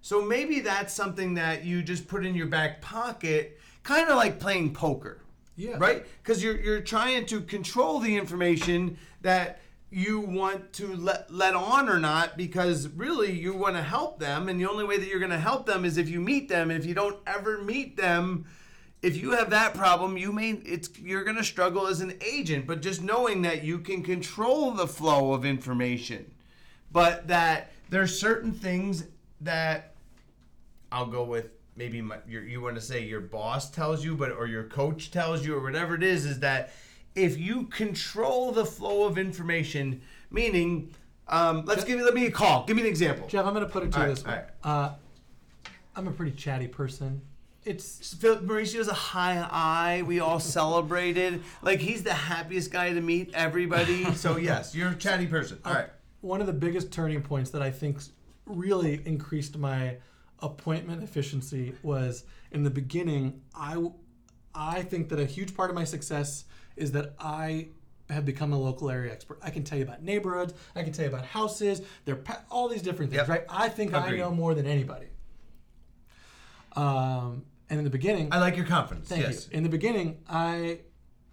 So 0.02 0.20
maybe 0.22 0.60
that's 0.60 0.92
something 0.92 1.34
that 1.34 1.64
you 1.64 1.82
just 1.82 2.06
put 2.06 2.26
in 2.26 2.34
your 2.34 2.46
back 2.48 2.82
pocket, 2.82 3.58
kind 3.82 4.08
of 4.10 4.16
like 4.16 4.38
playing 4.38 4.74
poker 4.74 5.22
Yeah. 5.56 5.76
right 5.78 6.04
because 6.22 6.42
you're 6.42 6.60
you're 6.60 6.80
trying 6.82 7.24
to 7.26 7.40
control 7.40 7.98
the 8.00 8.14
information 8.16 8.98
that 9.22 9.60
you 9.90 10.20
want 10.20 10.72
to 10.72 10.94
let 10.94 11.32
let 11.32 11.54
on 11.54 11.88
or 11.88 11.98
not 11.98 12.36
because 12.36 12.88
really 12.88 13.32
you 13.32 13.54
want 13.54 13.74
to 13.74 13.82
help 13.82 14.20
them 14.20 14.48
and 14.48 14.60
the 14.60 14.66
only 14.66 14.84
way 14.84 14.96
that 14.96 15.08
you're 15.08 15.18
going 15.18 15.30
to 15.30 15.38
help 15.38 15.66
them 15.66 15.84
is 15.84 15.98
if 15.98 16.08
you 16.08 16.20
meet 16.20 16.48
them. 16.48 16.70
And 16.70 16.78
if 16.78 16.86
you 16.86 16.94
don't 16.94 17.18
ever 17.26 17.62
meet 17.62 17.96
them 17.96 18.46
if 19.02 19.16
you 19.16 19.32
have 19.32 19.50
that 19.50 19.74
problem 19.74 20.16
you 20.16 20.32
may 20.32 20.50
it's 20.50 20.96
you're 20.98 21.24
going 21.24 21.36
to 21.36 21.44
struggle 21.44 21.86
as 21.86 22.00
an 22.00 22.16
agent. 22.24 22.66
But 22.66 22.82
just 22.82 23.02
knowing 23.02 23.42
that 23.42 23.64
you 23.64 23.80
can 23.80 24.02
control 24.02 24.70
the 24.70 24.86
flow 24.86 25.32
of 25.32 25.44
information 25.44 26.30
but 26.92 27.26
that 27.28 27.72
there's 27.88 28.18
certain 28.18 28.52
things 28.52 29.04
that 29.40 29.94
I'll 30.92 31.06
go 31.06 31.24
with 31.24 31.50
maybe 31.76 32.02
my, 32.02 32.18
your, 32.28 32.42
you 32.42 32.60
want 32.60 32.74
to 32.74 32.80
say 32.80 33.02
your 33.02 33.20
boss 33.20 33.70
tells 33.70 34.04
you, 34.04 34.14
but 34.14 34.30
or 34.30 34.46
your 34.46 34.64
coach 34.64 35.10
tells 35.10 35.46
you, 35.46 35.56
or 35.56 35.62
whatever 35.62 35.94
it 35.94 36.02
is, 36.02 36.26
is 36.26 36.40
that 36.40 36.72
if 37.14 37.38
you 37.38 37.64
control 37.66 38.52
the 38.52 38.64
flow 38.64 39.04
of 39.04 39.18
information, 39.18 40.00
meaning, 40.30 40.94
um, 41.28 41.64
let's 41.64 41.84
give 41.84 41.98
you 41.98 42.04
let 42.04 42.14
me 42.14 42.26
a 42.26 42.30
call. 42.30 42.64
Give 42.66 42.76
me 42.76 42.82
an 42.82 42.88
example. 42.88 43.26
Jeff, 43.28 43.46
I'm 43.46 43.54
going 43.54 43.66
to 43.66 43.72
put 43.72 43.84
it 43.84 43.92
to 43.92 43.98
you 43.98 44.02
All 44.02 44.08
right, 44.08 44.14
this 44.14 44.24
way. 44.24 44.44
all 44.64 44.72
Uh, 44.72 44.92
I'm 45.96 46.08
a 46.08 46.12
pretty 46.12 46.32
chatty 46.32 46.68
person. 46.68 47.20
It's 47.64 48.14
Phil, 48.14 48.40
Mauricio's 48.42 48.88
a 48.88 48.94
high 48.94 49.46
I. 49.50 50.02
We 50.02 50.20
all 50.20 50.40
celebrated. 50.58 51.42
Like 51.62 51.80
he's 51.80 52.02
the 52.02 52.14
happiest 52.14 52.70
guy 52.70 52.92
to 52.92 53.00
meet 53.00 53.32
everybody. 53.34 54.12
So 54.14 54.36
yes, 54.38 54.74
you're 54.74 54.90
a 54.90 54.94
chatty 54.94 55.26
person. 55.26 55.58
All 55.64 55.74
right. 55.74 55.88
one 56.20 56.40
of 56.40 56.46
the 56.46 56.52
biggest 56.52 56.90
turning 56.90 57.22
points 57.22 57.50
that 57.50 57.60
I 57.62 57.70
think 57.70 57.98
really 58.46 59.02
increased 59.04 59.58
my 59.58 59.96
appointment 60.40 61.02
efficiency 61.02 61.74
was 61.82 62.24
in 62.50 62.62
the 62.62 62.70
beginning. 62.70 63.42
I 63.54 63.76
I 64.54 64.82
think 64.82 65.10
that 65.10 65.20
a 65.20 65.26
huge 65.26 65.54
part 65.54 65.70
of 65.70 65.76
my 65.76 65.84
success 65.84 66.44
is 66.76 66.92
that 66.92 67.14
I 67.18 67.68
have 68.08 68.24
become 68.24 68.52
a 68.52 68.58
local 68.58 68.90
area 68.90 69.12
expert. 69.12 69.38
I 69.42 69.50
can 69.50 69.62
tell 69.62 69.78
you 69.78 69.84
about 69.84 70.02
neighborhoods. 70.02 70.54
I 70.74 70.82
can 70.82 70.92
tell 70.92 71.04
you 71.04 71.10
about 71.12 71.24
houses. 71.24 71.82
They're 72.04 72.16
pa- 72.16 72.42
all 72.50 72.68
these 72.68 72.82
different 72.82 73.10
things, 73.10 73.20
Yep. 73.20 73.28
right? 73.28 73.44
I 73.48 73.68
think 73.68 73.94
I 73.94 74.16
know 74.16 74.30
more 74.32 74.54
than 74.54 74.66
anybody. 74.66 75.06
Um, 76.74 77.44
and 77.68 77.78
in 77.78 77.84
the 77.84 77.90
beginning, 77.90 78.28
I 78.32 78.38
like 78.38 78.56
your 78.56 78.66
confidence. 78.66 79.08
Thank 79.08 79.22
yes. 79.22 79.48
you. 79.50 79.56
In 79.56 79.62
the 79.62 79.68
beginning, 79.68 80.18
I 80.28 80.80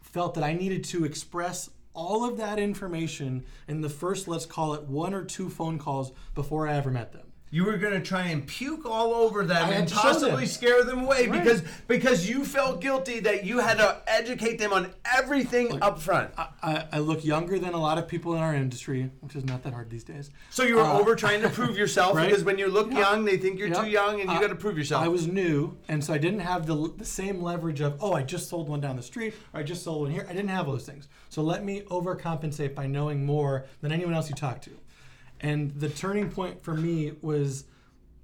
felt 0.02 0.36
that 0.36 0.44
I 0.44 0.54
needed 0.54 0.84
to 0.86 1.06
express 1.06 1.70
all 1.94 2.24
of 2.30 2.38
that 2.38 2.60
information 2.60 3.44
in 3.68 3.82
the 3.82 3.90
first, 3.90 4.28
let's 4.28 4.46
call 4.46 4.76
it 4.76 4.84
one 4.84 5.14
or 5.16 5.24
two 5.24 5.50
phone 5.50 5.80
calls 5.80 6.12
before 6.36 6.68
I 6.68 6.76
ever 6.76 6.92
met 6.92 7.12
them. 7.12 7.32
You 7.50 7.64
were 7.64 7.78
gonna 7.78 8.02
try 8.02 8.24
and 8.28 8.46
puke 8.46 8.86
all 8.86 9.14
over 9.14 9.46
them 9.46 9.70
I 9.70 9.74
and 9.76 9.90
possibly 9.90 10.32
them. 10.42 10.46
scare 10.48 10.84
them 10.84 11.04
away 11.06 11.28
Right. 11.28 11.42
because 11.42 11.64
because 11.88 12.30
you 12.30 12.44
felt 12.44 12.82
guilty 12.82 13.22
that 13.22 13.46
you 13.46 13.60
had 13.60 13.78
to 13.78 14.02
educate 14.06 14.58
them 14.60 14.74
on 14.74 14.94
everything 15.18 15.82
up 15.82 16.02
front. 16.02 16.32
I, 16.38 16.48
I, 16.62 16.86
I 16.94 17.00
look 17.00 17.24
younger 17.24 17.58
than 17.58 17.74
a 17.74 17.78
lot 17.80 17.98
of 17.98 18.08
people 18.08 18.34
in 18.34 18.40
our 18.42 18.54
industry, 18.54 19.10
which 19.22 19.36
is 19.38 19.46
not 19.46 19.64
that 19.64 19.72
hard 19.72 19.90
these 19.90 20.04
days. 20.04 20.30
So 20.50 20.64
you 20.64 20.76
were 20.76 20.82
Uh, 20.82 21.00
over 21.00 21.16
trying 21.16 21.42
to 21.42 21.50
prove 21.50 21.78
yourself 21.78 22.16
right? 22.18 22.28
because 22.30 22.44
when 22.44 22.58
you 22.58 22.68
look 22.68 22.92
Yeah. 22.92 23.00
young, 23.00 23.24
they 23.24 23.38
think 23.38 23.60
you're 23.60 23.70
Yeah. 23.70 23.82
too 23.82 23.90
young, 23.90 24.20
and 24.20 24.30
you 24.30 24.36
I- 24.38 24.42
got 24.42 24.50
to 24.50 24.56
prove 24.56 24.78
yourself. 24.78 25.04
I 25.04 25.08
was 25.08 25.26
new, 25.26 25.78
and 25.88 26.04
so 26.04 26.14
I 26.14 26.18
didn't 26.18 26.42
have 26.42 26.66
the, 26.68 26.92
the 26.98 27.06
same 27.06 27.42
leverage 27.42 27.80
of, 27.80 27.96
oh, 28.02 28.12
I 28.14 28.24
just 28.24 28.50
sold 28.50 28.68
one 28.68 28.82
down 28.82 28.98
the 28.98 29.04
street, 29.04 29.34
or 29.54 29.62
I 29.62 29.64
just 29.64 29.84
sold 29.84 30.02
one 30.02 30.12
here. 30.12 30.26
I 30.30 30.34
didn't 30.34 30.50
have 30.50 30.66
those 30.66 30.86
things. 30.86 31.08
So 31.30 31.42
let 31.42 31.64
me 31.64 31.84
overcompensate 31.90 32.76
by 32.76 32.88
knowing 32.88 33.26
more 33.26 33.66
than 33.82 33.94
anyone 33.94 34.14
else 34.14 34.30
you 34.30 34.36
talk 34.36 34.62
to. 34.64 34.72
And 35.40 35.72
the 35.80 35.90
turning 35.90 36.30
point 36.30 36.64
for 36.64 36.74
me 36.74 37.14
was, 37.22 37.66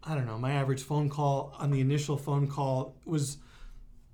I 0.04 0.16
don't 0.16 0.26
know, 0.26 0.38
my 0.38 0.52
average 0.54 0.84
phone 0.84 1.10
call 1.10 1.54
on 1.58 1.72
the 1.72 1.80
initial 1.80 2.18
phone 2.18 2.48
call 2.48 2.96
was, 3.06 3.38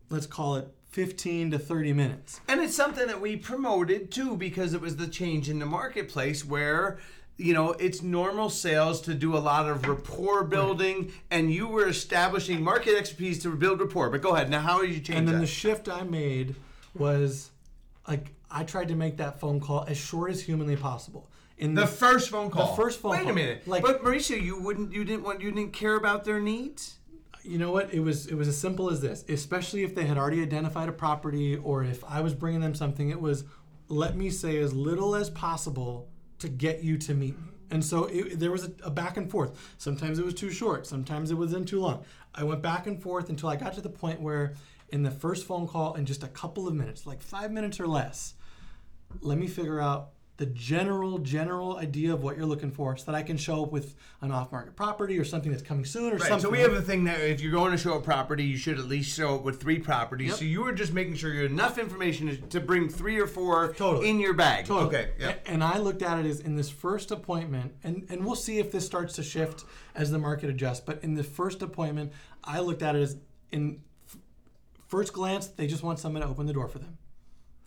let's 0.09 0.25
call 0.25 0.55
it 0.57 0.67
15 0.91 1.51
to 1.51 1.59
30 1.59 1.93
minutes. 1.93 2.41
And 2.47 2.61
it's 2.61 2.75
something 2.75 3.07
that 3.07 3.21
we 3.21 3.37
promoted 3.37 4.11
too 4.11 4.35
because 4.35 4.73
it 4.73 4.81
was 4.81 4.95
the 4.97 5.07
change 5.07 5.49
in 5.49 5.59
the 5.59 5.65
marketplace 5.65 6.43
where 6.43 6.97
you 7.37 7.53
know 7.53 7.71
it's 7.73 8.01
normal 8.01 8.49
sales 8.49 8.99
to 8.99 9.13
do 9.13 9.37
a 9.37 9.39
lot 9.39 9.69
of 9.69 9.87
rapport 9.87 10.43
building 10.43 11.09
and 11.31 11.53
you 11.53 11.67
were 11.69 11.87
establishing 11.87 12.61
market 12.61 12.97
expertise 12.97 13.41
to 13.43 13.55
build 13.55 13.79
rapport. 13.79 14.09
But 14.09 14.21
go 14.21 14.31
ahead. 14.35 14.49
Now 14.49 14.59
how 14.61 14.81
did 14.81 14.89
you 14.89 14.99
change 14.99 15.19
And 15.19 15.27
then 15.27 15.35
that? 15.35 15.41
the 15.41 15.47
shift 15.47 15.87
I 15.87 16.03
made 16.03 16.55
was 16.95 17.51
like 18.07 18.31
I 18.51 18.63
tried 18.63 18.87
to 18.89 18.95
make 18.95 19.17
that 19.17 19.39
phone 19.39 19.59
call 19.59 19.85
as 19.87 19.95
short 19.97 20.31
as 20.31 20.41
humanly 20.41 20.75
possible. 20.75 21.29
In 21.59 21.75
The 21.75 21.85
first 21.85 22.29
phone 22.29 22.49
call. 22.49 22.75
first 22.75 22.99
phone 23.01 23.11
Wait 23.11 23.21
call. 23.23 23.31
a 23.31 23.35
minute. 23.35 23.67
Like- 23.67 23.83
but 23.83 24.03
Mauricio, 24.03 24.41
you 24.41 24.59
wouldn't. 24.59 24.91
You 24.93 25.03
didn't 25.03 25.23
want. 25.23 25.41
You 25.41 25.51
didn't 25.51 25.73
care 25.73 25.95
about 25.95 26.23
their 26.25 26.39
needs. 26.39 26.95
you 27.43 27.57
know 27.57 27.71
what 27.71 27.93
it 27.93 28.01
was 28.01 28.27
it 28.27 28.35
was 28.35 28.47
as 28.49 28.57
simple 28.57 28.89
as 28.89 28.99
this 28.99 29.23
especially 29.29 29.81
if 29.83 29.95
they 29.95 30.03
had 30.05 30.17
already 30.17 30.41
identified 30.41 30.89
a 30.89 30.91
property 30.91 31.55
or 31.55 31.85
if 31.85 32.03
i 32.03 32.19
was 32.19 32.33
bringing 32.33 32.59
them 32.59 32.75
something 32.75 33.09
it 33.09 33.19
was 33.21 33.45
let 33.87 34.17
me 34.17 34.29
say 34.29 34.57
as 34.57 34.73
little 34.73 35.15
as 35.15 35.29
possible 35.29 36.09
to 36.37 36.49
get 36.49 36.83
you 36.83 36.97
to 36.97 37.13
meet 37.13 37.37
me 37.39 37.47
and 37.71 37.83
so 37.83 38.03
it, 38.05 38.37
there 38.41 38.51
was 38.51 38.65
a, 38.65 38.71
a 38.83 38.91
back 38.91 39.15
and 39.15 39.31
forth 39.31 39.51
sometimes 39.77 40.19
it 40.19 40.25
was 40.25 40.33
too 40.33 40.51
short 40.51 40.85
sometimes 40.85 41.31
it 41.31 41.35
was 41.37 41.53
in 41.53 41.63
too 41.63 41.79
long 41.79 42.03
i 42.35 42.43
went 42.43 42.61
back 42.61 42.87
and 42.87 43.01
forth 43.01 43.29
until 43.29 43.47
i 43.47 43.55
got 43.55 43.73
to 43.73 43.79
the 43.81 43.89
point 43.89 44.19
where 44.19 44.53
in 44.89 45.01
the 45.03 45.11
first 45.11 45.45
phone 45.47 45.65
call 45.65 45.93
in 45.93 46.05
just 46.05 46.23
a 46.23 46.27
couple 46.27 46.67
of 46.67 46.73
minutes 46.75 47.07
like 47.07 47.21
five 47.21 47.51
minutes 47.51 47.79
or 47.79 47.87
less 47.87 48.33
let 49.21 49.37
me 49.37 49.47
figure 49.47 49.79
out 49.79 50.09
the 50.39 50.45
general 50.47 51.17
general 51.19 51.75
idea 51.77 52.13
of 52.13 52.23
what 52.23 52.37
you're 52.37 52.45
looking 52.45 52.71
for 52.71 52.95
so 52.95 53.11
that 53.11 53.15
i 53.17 53.21
can 53.21 53.35
show 53.35 53.63
up 53.63 53.71
with 53.73 53.93
an 54.21 54.31
off-market 54.31 54.73
property 54.73 55.19
or 55.19 55.25
something 55.25 55.51
that's 55.51 55.61
coming 55.63 55.83
soon 55.83 56.13
or 56.13 56.15
Right. 56.15 56.21
something 56.29 56.39
So 56.39 56.49
we 56.49 56.59
have 56.59 56.71
a 56.73 56.81
thing 56.81 57.03
that 57.03 57.19
if 57.19 57.41
you're 57.41 57.51
going 57.51 57.71
to 57.73 57.77
show 57.77 57.93
a 57.95 58.01
property, 58.01 58.43
you 58.45 58.55
should 58.57 58.79
at 58.79 58.85
least 58.85 59.15
show 59.15 59.35
it 59.35 59.43
with 59.43 59.59
three 59.61 59.79
properties. 59.79 60.29
Yep. 60.29 60.37
So 60.37 60.45
you 60.45 60.65
are 60.65 60.71
just 60.71 60.93
making 60.93 61.15
sure 61.15 61.33
you 61.33 61.41
had 61.43 61.51
enough 61.51 61.77
information 61.77 62.41
to- 62.49 62.59
bring 62.61 62.87
three 62.89 63.19
or 63.19 63.27
four 63.27 63.73
Totally. 63.73 64.09
in 64.09 64.19
your 64.19 64.33
bag. 64.33 64.65
Totally. 64.65 64.87
Okay. 64.95 65.11
Yeah. 65.19 65.35
And 65.45 65.63
I 65.63 65.77
looked 65.77 66.01
at 66.01 66.19
it 66.19 66.25
as 66.25 66.39
in 66.39 66.55
this 66.55 66.69
first 66.69 67.11
appointment, 67.11 67.73
and, 67.83 68.05
and 68.09 68.25
we'll 68.25 68.35
see 68.35 68.59
if 68.59 68.71
this 68.71 68.85
starts 68.85 69.13
to 69.15 69.23
shift 69.23 69.65
as 69.95 70.09
the 70.11 70.19
market 70.19 70.49
adjusts. 70.49 70.79
But 70.81 71.03
in 71.03 71.15
the 71.15 71.23
first 71.23 71.61
appointment, 71.61 72.11
I 72.43 72.59
looked 72.61 72.81
at 72.81 72.95
it 72.95 73.01
as 73.01 73.17
in 73.51 73.81
f- 74.07 74.17
first 74.87 75.11
glance, 75.13 75.47
they 75.47 75.67
just 75.67 75.83
want 75.83 75.99
someone 75.99 76.21
to 76.21 76.27
open 76.27 76.45
the 76.45 76.53
door 76.53 76.67
for 76.67 76.79
them. 76.79 76.97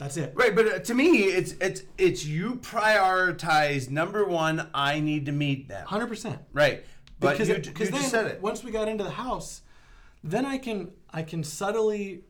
That's 0.02 0.16
it. 0.16 0.32
Right, 0.34 0.52
but 0.54 0.66
uh, 0.66 0.78
to 0.80 0.94
me, 0.94 1.18
it's 1.24 1.52
it's 1.60 1.82
it's 1.96 2.24
you 2.26 2.56
prioritize 2.56 3.88
number 3.88 4.24
one. 4.24 4.68
I 4.74 4.98
need 4.98 5.26
to 5.26 5.32
meet 5.32 5.68
them. 5.68 5.86
Hundred 5.86 6.08
percent. 6.08 6.40
Right, 6.52 6.84
but 7.20 7.32
Because 7.32 7.48
you, 7.48 7.54
it- 7.54 7.66
you 7.66 7.86
then 7.86 8.02
said 8.02 8.26
it. 8.26 8.42
once 8.42 8.64
we 8.64 8.72
got 8.72 8.88
into 8.88 9.04
the 9.04 9.10
house, 9.10 9.62
then 10.24 10.44
I 10.44 10.58
can 10.58 10.90
I 11.10 11.22
can 11.22 11.44
subtly 11.44 12.22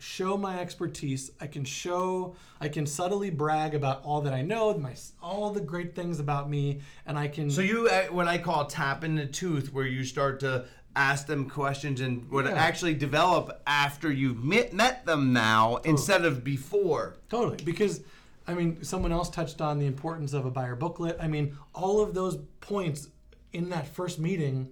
show 0.00 0.36
my 0.36 0.58
expertise. 0.58 1.30
I 1.40 1.46
can 1.46 1.64
show 1.64 2.34
I 2.60 2.68
can 2.68 2.86
subtly 2.86 3.30
brag 3.30 3.74
about 3.74 4.02
all 4.02 4.22
that 4.22 4.32
I 4.32 4.42
know, 4.42 4.76
my 4.78 4.94
all 5.22 5.50
the 5.50 5.60
great 5.60 5.94
things 5.94 6.18
about 6.18 6.50
me, 6.50 6.80
and 7.06 7.18
I 7.18 7.28
can. 7.28 7.50
So 7.50 7.60
you, 7.60 7.88
uh, 7.88 8.04
what 8.04 8.26
I 8.26 8.38
call 8.38 8.66
tapping 8.66 9.14
the 9.14 9.26
tooth, 9.26 9.72
where 9.72 9.86
you 9.86 10.04
start 10.04 10.40
to 10.40 10.64
ask 10.96 11.26
them 11.26 11.48
questions 11.48 12.00
and 12.00 12.28
what 12.30 12.46
Yeah. 12.46 12.52
actually 12.52 12.94
develop 12.94 13.62
after 13.66 14.10
you've 14.10 14.42
met, 14.42 14.72
met 14.72 15.06
them 15.06 15.32
now 15.32 15.76
instead 15.84 16.24
of 16.24 16.42
before. 16.42 17.16
Totally, 17.28 17.58
because 17.64 18.00
I 18.48 18.54
mean, 18.54 18.82
someone 18.82 19.12
else 19.12 19.30
touched 19.30 19.60
on 19.60 19.78
the 19.78 19.86
importance 19.86 20.32
of 20.32 20.44
a 20.46 20.50
buyer 20.50 20.74
booklet. 20.74 21.16
I 21.20 21.28
mean, 21.28 21.56
all 21.74 22.00
of 22.00 22.14
those 22.14 22.38
points 22.60 23.08
in 23.52 23.68
that 23.68 23.86
first 23.86 24.18
meeting 24.18 24.70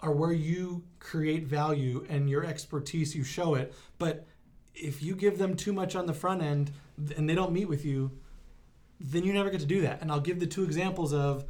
are 0.00 0.12
where 0.12 0.32
you 0.32 0.82
create 0.98 1.44
value 1.44 2.04
and 2.10 2.28
your 2.28 2.44
expertise, 2.44 3.14
you 3.14 3.24
show 3.24 3.54
it. 3.54 3.72
But 3.98 4.26
if 4.76 5.02
you 5.02 5.14
give 5.16 5.38
them 5.38 5.56
too 5.56 5.72
much 5.72 5.96
on 5.96 6.06
the 6.06 6.12
front 6.14 6.42
end 6.42 6.70
and 7.16 7.28
they 7.28 7.34
don't 7.34 7.52
meet 7.52 7.68
with 7.68 7.84
you, 7.84 8.10
then 9.00 9.24
you 9.24 9.32
never 9.32 9.50
get 9.50 9.60
to 9.60 9.66
do 9.66 9.80
that. 9.82 10.00
And 10.02 10.10
I'll 10.10 10.20
give 10.20 10.40
the 10.40 10.46
two 10.46 10.64
examples 10.64 11.12
of, 11.12 11.44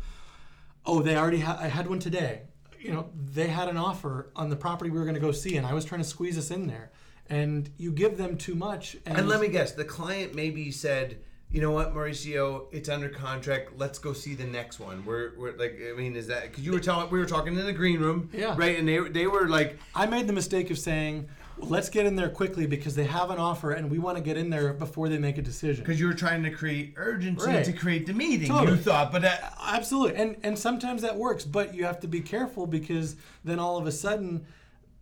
oh, 0.85 1.03
they 1.03 1.17
already 1.17 1.39
had, 1.39 1.57
I 1.57 1.69
had 1.69 1.89
one 1.89 1.99
today. 1.99 2.43
You 2.81 2.93
know, 2.93 3.09
they 3.15 3.49
had 3.49 3.69
an 3.69 3.77
offer 3.77 4.31
on 4.37 4.49
the 4.49 4.57
property 4.57 4.91
we 4.91 4.99
were 4.99 5.05
going 5.05 5.15
to 5.15 5.21
go 5.21 5.33
see, 5.33 5.57
and 5.57 5.67
I 5.67 5.73
was 5.75 5.85
trying 5.85 6.01
to 6.01 6.07
squeeze 6.07 6.39
us 6.39 6.51
in 6.51 6.67
there. 6.67 6.91
And 7.29 7.69
you 7.79 7.91
give 7.91 8.17
them 8.17 8.37
too 8.37 8.55
much. 8.55 8.97
And, 9.07 9.19
And 9.19 9.29
let 9.29 9.41
me 9.41 9.49
guess, 9.49 9.73
the 9.73 9.85
client 9.85 10.37
maybe 10.37 10.71
said, 10.71 11.19
"You 11.51 11.61
know 11.61 11.73
what, 11.73 11.93
Mauricio, 11.93 12.67
it's 12.71 12.89
under 12.89 13.09
contract. 13.09 13.71
Let's 13.77 13.99
go 13.99 14.13
see 14.13 14.35
the 14.37 14.45
next 14.45 14.79
one." 14.79 15.05
We're, 15.05 15.33
we're 15.37 15.57
like, 15.57 15.81
I 15.93 15.97
mean, 15.97 16.15
is 16.15 16.29
that 16.29 16.45
because 16.45 16.65
you 16.65 16.71
were 16.71 16.79
telling 16.79 17.11
we 17.11 17.19
were 17.19 17.27
talking 17.27 17.59
in 17.59 17.67
the 17.67 17.73
green 17.73 17.99
room, 17.99 18.31
Yeah. 18.33 18.55
right? 18.57 18.79
And 18.79 18.87
they 18.87 19.01
they 19.09 19.27
were 19.27 19.49
like, 19.49 19.77
I 19.93 20.07
made 20.07 20.29
the 20.29 20.33
mistake 20.33 20.71
of 20.71 20.79
saying, 20.79 21.29
let's 21.59 21.89
get 21.89 22.05
in 22.07 22.17
there 22.17 22.29
quickly 22.29 22.67
because 22.67 22.95
they 22.95 23.05
have 23.05 23.31
an 23.31 23.39
offer 23.39 23.73
and 23.73 23.91
we 23.91 23.99
want 23.99 24.17
to 24.19 24.23
get 24.23 24.37
in 24.37 24.51
there 24.51 24.73
before 24.75 25.09
they 25.09 25.19
make 25.19 25.39
a 25.39 25.43
decision. 25.43 25.83
because 25.85 25.99
you 25.99 26.07
were 26.07 26.15
trying 26.15 26.43
to 26.43 26.51
create 26.51 26.93
urgency 26.97 27.47
Right. 27.47 27.65
to 27.65 27.73
create 27.73 28.07
the 28.07 28.13
meeting. 28.13 28.49
Totally. 28.49 28.77
You 28.77 28.83
thought, 28.83 29.11
but 29.11 29.23
that, 29.23 29.55
Absolutely. 29.67 30.17
And 30.21 30.37
and 30.43 30.59
sometimes 30.59 31.03
that 31.03 31.17
works, 31.17 31.45
but 31.45 31.75
you 31.75 31.85
have 31.85 32.01
to 32.01 32.09
be 32.09 32.21
careful 32.21 32.67
because 32.67 33.17
then 33.45 33.59
all 33.59 33.79
of 33.79 33.87
a 33.87 33.93
sudden 33.93 34.45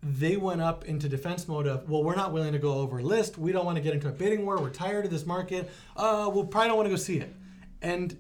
they 0.02 0.36
went 0.36 0.60
up 0.60 0.84
into 0.84 1.08
defense 1.08 1.48
mode 1.48 1.66
of, 1.66 1.88
well, 1.88 2.04
we're 2.04 2.14
not 2.14 2.30
willing 2.32 2.52
to 2.52 2.58
go 2.58 2.74
over 2.74 3.02
list. 3.02 3.38
We 3.38 3.52
don't 3.52 3.64
want 3.64 3.76
to 3.76 3.82
get 3.82 3.94
into 3.94 4.08
a 4.08 4.12
bidding 4.12 4.44
war. 4.44 4.60
We're 4.60 4.68
tired 4.70 5.06
of 5.06 5.10
this 5.10 5.24
market. 5.26 5.70
Uh, 5.96 6.30
we'll 6.32 6.46
probably 6.46 6.68
don't 6.68 6.76
want 6.76 6.86
to 6.86 6.90
go 6.90 6.96
see 6.96 7.18
it. 7.20 7.34
And 7.80 8.16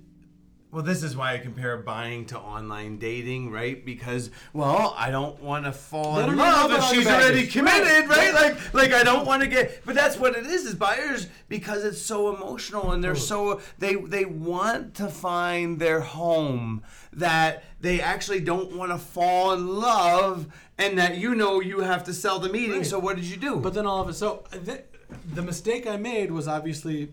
Well, 0.74 0.82
this 0.82 1.04
is 1.04 1.16
why 1.16 1.34
I 1.34 1.38
compare 1.38 1.76
buying 1.76 2.24
to 2.26 2.38
online 2.38 2.98
dating, 2.98 3.52
right? 3.52 3.84
Because, 3.86 4.32
well, 4.52 4.92
I 4.98 5.12
don't 5.12 5.40
want 5.40 5.66
to 5.66 5.70
fall 5.72 6.18
in 6.18 6.26
don't 6.26 6.34
even 6.34 6.38
know 6.38 6.44
love 6.44 6.72
if 6.72 6.84
she's 6.86 7.06
already 7.06 7.46
committed, 7.46 8.08
Right. 8.08 8.34
right? 8.34 8.34
Like, 8.34 8.74
like 8.74 8.92
I 8.92 9.04
don't 9.04 9.24
want 9.24 9.42
to 9.44 9.48
get. 9.48 9.84
But 9.86 9.94
that's 9.94 10.18
what 10.18 10.34
it 10.34 10.44
is: 10.44 10.64
is 10.66 10.74
buyers 10.74 11.28
because 11.48 11.84
it's 11.84 12.02
so 12.02 12.34
emotional 12.34 12.90
and 12.90 13.04
they're 13.04 13.14
so 13.14 13.60
they 13.78 13.94
they 13.94 14.24
want 14.24 14.96
to 14.96 15.06
find 15.08 15.78
their 15.78 16.00
home 16.00 16.82
that 17.12 17.62
they 17.80 18.00
actually 18.00 18.40
don't 18.40 18.74
want 18.76 18.90
to 18.90 18.98
fall 18.98 19.52
in 19.52 19.68
love, 19.68 20.52
and 20.76 20.98
that 20.98 21.18
you 21.18 21.36
know 21.36 21.60
you 21.60 21.82
have 21.82 22.02
to 22.02 22.12
sell 22.12 22.40
the 22.40 22.48
meeting. 22.48 22.78
Right. 22.78 22.86
So 22.86 22.98
what 22.98 23.14
did 23.14 23.26
you 23.26 23.36
do? 23.36 23.60
But 23.60 23.74
then 23.74 23.86
all 23.86 24.02
of 24.02 24.08
it. 24.08 24.14
So 24.14 24.42
th- 24.66 24.86
the 25.34 25.42
mistake 25.42 25.86
I 25.86 25.98
made 25.98 26.32
was 26.32 26.48
obviously 26.48 27.12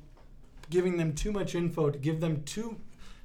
giving 0.71 0.97
them 0.97 1.13
too 1.13 1.31
much 1.31 1.53
info 1.53 1.91
to 1.91 1.99
give 1.99 2.21
them 2.21 2.41
too, 2.43 2.77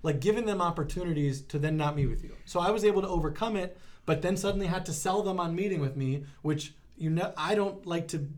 like 0.07 0.21
giving 0.21 0.47
them 0.47 0.63
opportunities 0.63 1.41
to 1.43 1.59
then 1.59 1.77
not 1.77 1.97
meet 1.97 2.07
with 2.07 2.23
you. 2.23 2.31
So 2.45 2.61
I 2.61 2.71
was 2.71 2.85
able 2.85 3.03
to 3.03 3.09
overcome 3.09 3.57
it, 3.57 3.77
but 4.07 4.23
then 4.23 4.37
suddenly 4.37 4.69
had 4.69 4.87
to 4.87 4.93
sell 4.93 5.21
them 5.21 5.41
on 5.41 5.53
meeting 5.55 5.81
with 5.81 5.97
me, 5.97 6.25
which 6.43 6.75
you 6.97 7.11
know 7.11 7.33
I 7.37 7.57
don't 7.57 7.85
like 7.85 8.07
to 8.09 8.29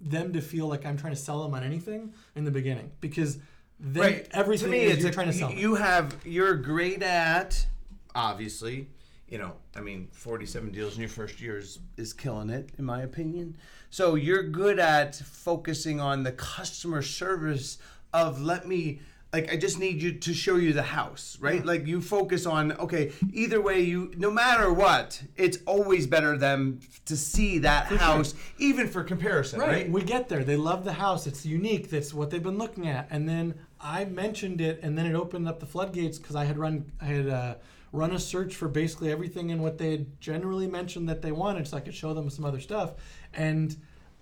them 0.00 0.32
to 0.32 0.40
feel 0.40 0.68
like 0.68 0.86
I'm 0.86 0.96
trying 0.96 1.12
to 1.12 1.20
sell 1.20 1.42
them 1.42 1.54
on 1.54 1.64
anything 1.64 2.14
in 2.36 2.44
the 2.44 2.52
beginning 2.52 2.92
because 3.00 3.38
then 3.80 4.26
everything 4.30 4.70
to 4.70 4.78
me, 4.78 4.84
is 4.84 5.00
you're 5.00 5.08
a, 5.08 5.12
trying 5.12 5.26
to 5.26 5.32
sell. 5.32 5.50
you, 5.50 5.56
them. 5.56 5.62
you 5.62 5.74
have 5.74 6.16
you're 6.24 6.54
great 6.54 7.02
at 7.02 7.66
obviously. 8.14 8.88
You 9.28 9.38
know, 9.38 9.54
I 9.74 9.80
mean, 9.80 10.06
47 10.12 10.70
deals 10.70 10.94
in 10.94 11.00
your 11.00 11.08
first 11.08 11.40
year 11.40 11.58
is, 11.58 11.80
is 11.96 12.12
killing 12.12 12.48
it, 12.48 12.70
in 12.78 12.84
my 12.84 13.02
opinion. 13.02 13.56
So 13.90 14.14
you're 14.14 14.44
good 14.44 14.78
at 14.78 15.16
focusing 15.16 15.98
on 15.98 16.22
the 16.22 16.30
customer 16.30 17.02
service 17.02 17.78
of 18.12 18.40
let 18.40 18.68
me 18.68 19.00
like 19.32 19.52
I 19.52 19.56
just 19.56 19.78
need 19.78 20.00
you 20.00 20.12
to 20.12 20.34
show 20.34 20.56
you 20.56 20.72
the 20.72 20.82
house, 20.82 21.36
right? 21.40 21.64
Like 21.64 21.86
you 21.86 22.00
focus 22.00 22.46
on 22.46 22.72
okay, 22.72 23.12
either 23.32 23.60
way 23.60 23.80
you 23.80 24.12
no 24.16 24.30
matter 24.30 24.72
what, 24.72 25.22
it's 25.36 25.58
always 25.66 26.06
better 26.06 26.38
them 26.38 26.80
to 27.06 27.16
see 27.16 27.58
that 27.58 27.86
house 27.86 28.34
even 28.58 28.88
for 28.88 29.02
comparison, 29.02 29.60
right? 29.60 29.68
Right. 29.68 29.90
We 29.90 30.02
get 30.02 30.28
there. 30.28 30.44
They 30.44 30.56
love 30.56 30.84
the 30.84 30.94
house. 30.94 31.26
It's 31.26 31.44
unique. 31.44 31.90
That's 31.90 32.14
what 32.14 32.30
they've 32.30 32.42
been 32.42 32.58
looking 32.58 32.88
at. 32.88 33.08
And 33.10 33.28
then 33.28 33.54
I 33.80 34.04
mentioned 34.06 34.60
it, 34.60 34.80
and 34.82 34.96
then 34.96 35.06
it 35.06 35.14
opened 35.14 35.48
up 35.48 35.60
the 35.60 35.66
floodgates 35.66 36.18
because 36.18 36.36
I 36.36 36.44
had 36.44 36.56
run, 36.56 36.90
I 37.00 37.04
had 37.04 37.28
uh, 37.28 37.54
run 37.92 38.12
a 38.12 38.18
search 38.18 38.54
for 38.54 38.68
basically 38.68 39.10
everything 39.10 39.50
and 39.50 39.62
what 39.62 39.76
they 39.76 39.90
had 39.90 40.20
generally 40.20 40.66
mentioned 40.66 41.08
that 41.08 41.20
they 41.20 41.32
wanted, 41.32 41.68
so 41.68 41.76
I 41.76 41.80
could 41.80 41.94
show 41.94 42.14
them 42.14 42.30
some 42.30 42.44
other 42.44 42.60
stuff. 42.60 42.94
And 43.34 43.76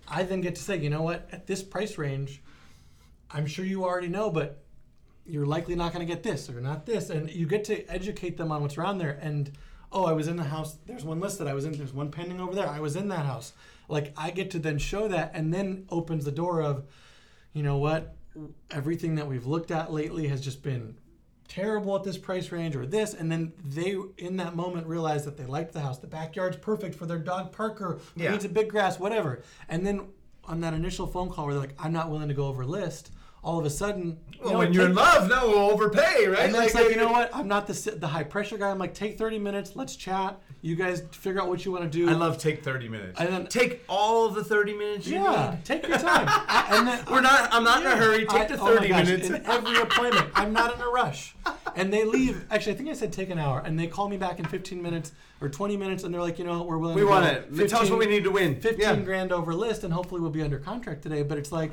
I 0.08 0.24
then 0.24 0.40
get 0.40 0.56
to 0.56 0.62
say, 0.62 0.78
you 0.78 0.90
know 0.90 1.02
what? 1.02 1.28
At 1.30 1.46
this 1.46 1.62
price 1.62 1.98
range, 1.98 2.42
I'm 3.30 3.46
sure 3.46 3.64
you 3.64 3.84
already 3.84 4.08
know, 4.08 4.30
but 4.30 4.63
you're 5.26 5.46
likely 5.46 5.74
not 5.74 5.92
going 5.92 6.06
to 6.06 6.12
get 6.12 6.22
this 6.22 6.50
or 6.50 6.60
not 6.60 6.86
this, 6.86 7.10
and 7.10 7.30
you 7.30 7.46
get 7.46 7.64
to 7.64 7.84
educate 7.90 8.36
them 8.36 8.52
on 8.52 8.62
what's 8.62 8.76
around 8.78 8.98
there. 8.98 9.18
And 9.20 9.50
oh, 9.92 10.04
I 10.04 10.12
was 10.12 10.28
in 10.28 10.36
the 10.36 10.44
house. 10.44 10.76
There's 10.86 11.04
one 11.04 11.20
listed. 11.20 11.46
I 11.46 11.54
was 11.54 11.64
in. 11.64 11.72
There's 11.72 11.92
one 11.94 12.10
pending 12.10 12.40
over 12.40 12.54
there. 12.54 12.68
I 12.68 12.80
was 12.80 12.96
in 12.96 13.08
that 13.08 13.24
house. 13.26 13.52
Like 13.88 14.12
I 14.16 14.30
get 14.30 14.50
to 14.52 14.58
then 14.58 14.78
show 14.78 15.08
that, 15.08 15.32
and 15.34 15.52
then 15.52 15.86
opens 15.90 16.24
the 16.24 16.32
door 16.32 16.62
of, 16.62 16.84
you 17.52 17.62
know 17.62 17.78
what, 17.78 18.16
everything 18.70 19.14
that 19.16 19.26
we've 19.26 19.46
looked 19.46 19.70
at 19.70 19.92
lately 19.92 20.28
has 20.28 20.40
just 20.40 20.62
been 20.62 20.96
terrible 21.46 21.94
at 21.94 22.02
this 22.04 22.16
price 22.16 22.50
range 22.50 22.74
or 22.74 22.86
this 22.86 23.12
and 23.12 23.30
then 23.30 23.52
they 23.62 23.94
in 24.16 24.38
that 24.38 24.56
moment 24.56 24.86
realize 24.86 25.26
that 25.26 25.36
they 25.36 25.44
liked 25.44 25.74
the 25.74 25.80
house 25.80 25.98
the 25.98 26.06
backyard's 26.06 26.56
perfect 26.56 26.94
for 26.94 27.04
their 27.04 27.18
dog 27.18 27.52
parker 27.52 28.00
Yeah. 28.16 28.30
needs 28.30 28.46
a 28.46 28.48
big 28.48 28.70
grass 28.70 28.98
whatever 28.98 29.42
and 29.68 29.86
then 29.86 30.08
on 30.44 30.62
that 30.62 30.72
initial 30.72 31.06
phone 31.06 31.28
call 31.30 31.44
where 31.44 31.52
they're 31.54 31.60
like 31.60 31.74
i'm 31.78 31.92
not 31.92 32.10
willing 32.10 32.28
to 32.28 32.34
go 32.34 32.46
over 32.46 32.64
list 32.64 33.12
all 33.44 33.58
of 33.58 33.66
a 33.66 33.70
sudden 33.70 34.18
you 34.44 34.50
know, 34.50 34.58
when 34.58 34.72
you're 34.72 34.86
in 34.86 34.94
love, 34.94 35.28
no, 35.28 35.48
we'll 35.48 35.70
overpay, 35.70 36.26
right? 36.26 36.40
and 36.40 36.54
then 36.54 36.64
it's 36.64 36.74
like, 36.74 36.88
you 36.90 36.96
know 36.96 37.10
what? 37.10 37.34
I'm 37.34 37.48
not 37.48 37.66
the 37.66 37.96
the 37.98 38.08
high 38.08 38.24
pressure 38.24 38.58
guy. 38.58 38.70
I'm 38.70 38.78
like, 38.78 38.94
take 38.94 39.16
30 39.16 39.38
minutes. 39.38 39.76
Let's 39.76 39.96
chat. 39.96 40.40
You 40.60 40.76
guys 40.76 41.02
figure 41.12 41.42
out 41.42 41.48
what 41.48 41.64
you 41.64 41.72
want 41.72 41.84
to 41.84 41.90
do. 41.90 42.08
I 42.08 42.14
love 42.14 42.38
take 42.38 42.64
30 42.64 42.88
minutes. 42.88 43.20
And 43.20 43.28
then- 43.28 43.46
take 43.46 43.84
all 43.88 44.30
the 44.30 44.42
30 44.42 44.74
minutes 44.74 45.06
you 45.06 45.16
yeah, 45.16 45.50
need. 45.50 45.64
take 45.64 45.86
your 45.86 45.98
time. 45.98 46.26
and 46.48 46.88
then 46.88 47.04
We're 47.10 47.20
not. 47.20 47.52
I'm 47.52 47.64
not 47.64 47.82
in 47.82 47.86
a 47.86 47.96
hurry. 47.96 48.20
Take 48.20 48.30
I- 48.30 48.46
the 48.46 48.60
oh 48.60 48.74
30 48.74 48.88
gosh, 48.88 49.06
minutes. 49.06 49.28
in 49.28 49.46
every 49.46 49.76
appointment. 49.78 50.30
I'm 50.34 50.52
not 50.52 50.74
in 50.74 50.80
a 50.80 50.88
rush. 50.88 51.34
And 51.76 51.92
they 51.92 52.04
leave. 52.04 52.46
Actually, 52.50 52.72
I 52.72 52.76
think 52.76 52.88
I 52.88 52.94
said 52.94 53.12
take 53.12 53.30
an 53.30 53.38
hour, 53.38 53.62
and 53.64 53.78
they 53.78 53.86
call 53.86 54.08
me 54.08 54.16
back 54.16 54.38
in 54.38 54.46
15 54.46 54.80
minutes 54.80 55.12
or 55.40 55.48
20 55.48 55.76
minutes, 55.76 56.04
and 56.04 56.14
they're 56.14 56.22
like, 56.22 56.38
you 56.38 56.44
know, 56.44 56.58
what, 56.58 56.68
we're 56.68 56.78
willing. 56.78 56.96
we 56.96 57.02
to 57.02 57.06
want 57.06 57.26
it. 57.26 57.68
Tell 57.68 57.82
us 57.82 57.90
what 57.90 57.98
we 57.98 58.06
need 58.06 58.24
to 58.24 58.30
win. 58.30 58.60
15 58.60 58.80
yeah. 58.80 58.96
grand 58.96 59.32
over 59.32 59.54
list, 59.54 59.84
and 59.84 59.92
hopefully 59.92 60.20
we'll 60.20 60.30
be 60.30 60.42
under 60.42 60.58
contract 60.58 61.02
today. 61.02 61.22
But 61.22 61.38
it's 61.38 61.52
like 61.52 61.72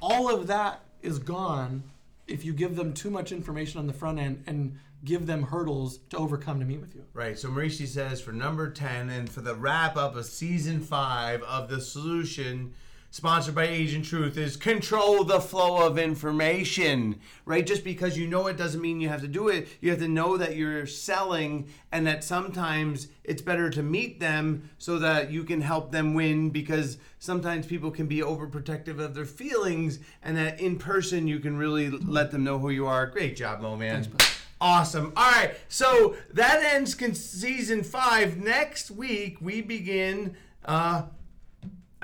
all 0.00 0.32
of 0.32 0.46
that 0.46 0.80
is 1.02 1.18
gone 1.18 1.82
if 2.26 2.44
you 2.44 2.52
give 2.52 2.76
them 2.76 2.92
too 2.92 3.10
much 3.10 3.32
information 3.32 3.78
on 3.78 3.86
the 3.86 3.92
front 3.92 4.18
end 4.18 4.42
and 4.46 4.78
give 5.04 5.26
them 5.26 5.42
hurdles 5.42 5.98
to 6.08 6.16
overcome 6.16 6.58
to 6.60 6.64
meet 6.64 6.80
with 6.80 6.94
you. 6.94 7.04
Right. 7.12 7.38
So 7.38 7.48
Mauricio 7.48 7.86
says 7.86 8.20
for 8.20 8.32
number 8.32 8.70
10 8.70 9.10
and 9.10 9.28
for 9.28 9.42
the 9.42 9.54
wrap 9.54 9.96
up 9.96 10.16
of 10.16 10.24
season 10.24 10.80
five 10.80 11.42
of 11.42 11.68
the 11.68 11.80
solution. 11.80 12.72
Sponsored 13.14 13.54
by 13.54 13.68
Agent 13.68 14.04
Truth 14.04 14.36
is 14.36 14.56
control 14.56 15.22
the 15.22 15.40
flow 15.40 15.86
of 15.86 15.98
information, 15.98 17.20
right? 17.44 17.64
Just 17.64 17.84
because 17.84 18.18
you 18.18 18.26
know 18.26 18.48
it 18.48 18.56
doesn't 18.56 18.80
mean 18.80 19.00
you 19.00 19.08
have 19.08 19.20
to 19.20 19.28
do 19.28 19.46
it. 19.46 19.68
You 19.80 19.90
have 19.90 20.00
to 20.00 20.08
know 20.08 20.36
that 20.36 20.56
you're 20.56 20.84
selling 20.84 21.68
and 21.92 22.08
that 22.08 22.24
sometimes 22.24 23.06
it's 23.22 23.40
better 23.40 23.70
to 23.70 23.84
meet 23.84 24.18
them 24.18 24.68
so 24.78 24.98
that 24.98 25.30
you 25.30 25.44
can 25.44 25.60
help 25.60 25.92
them 25.92 26.14
win 26.14 26.50
because 26.50 26.98
sometimes 27.20 27.66
people 27.66 27.92
can 27.92 28.08
be 28.08 28.18
overprotective 28.18 28.98
of 28.98 29.14
their 29.14 29.24
feelings 29.24 30.00
and 30.24 30.36
that 30.36 30.58
in 30.58 30.76
person 30.76 31.28
you 31.28 31.38
can 31.38 31.56
really 31.56 31.90
let 31.90 32.32
them 32.32 32.42
know 32.42 32.58
who 32.58 32.70
you 32.70 32.84
are. 32.88 33.06
Great 33.06 33.36
job, 33.36 33.60
Mo 33.60 33.76
man. 33.76 34.08
Awesome. 34.60 35.12
All 35.16 35.30
right. 35.30 35.54
So 35.68 36.16
that 36.32 36.64
ends 36.64 36.96
con- 36.96 37.14
season 37.14 37.84
five. 37.84 38.38
Next 38.38 38.90
week, 38.90 39.36
we 39.40 39.62
begin. 39.62 40.34
Uh, 40.64 41.02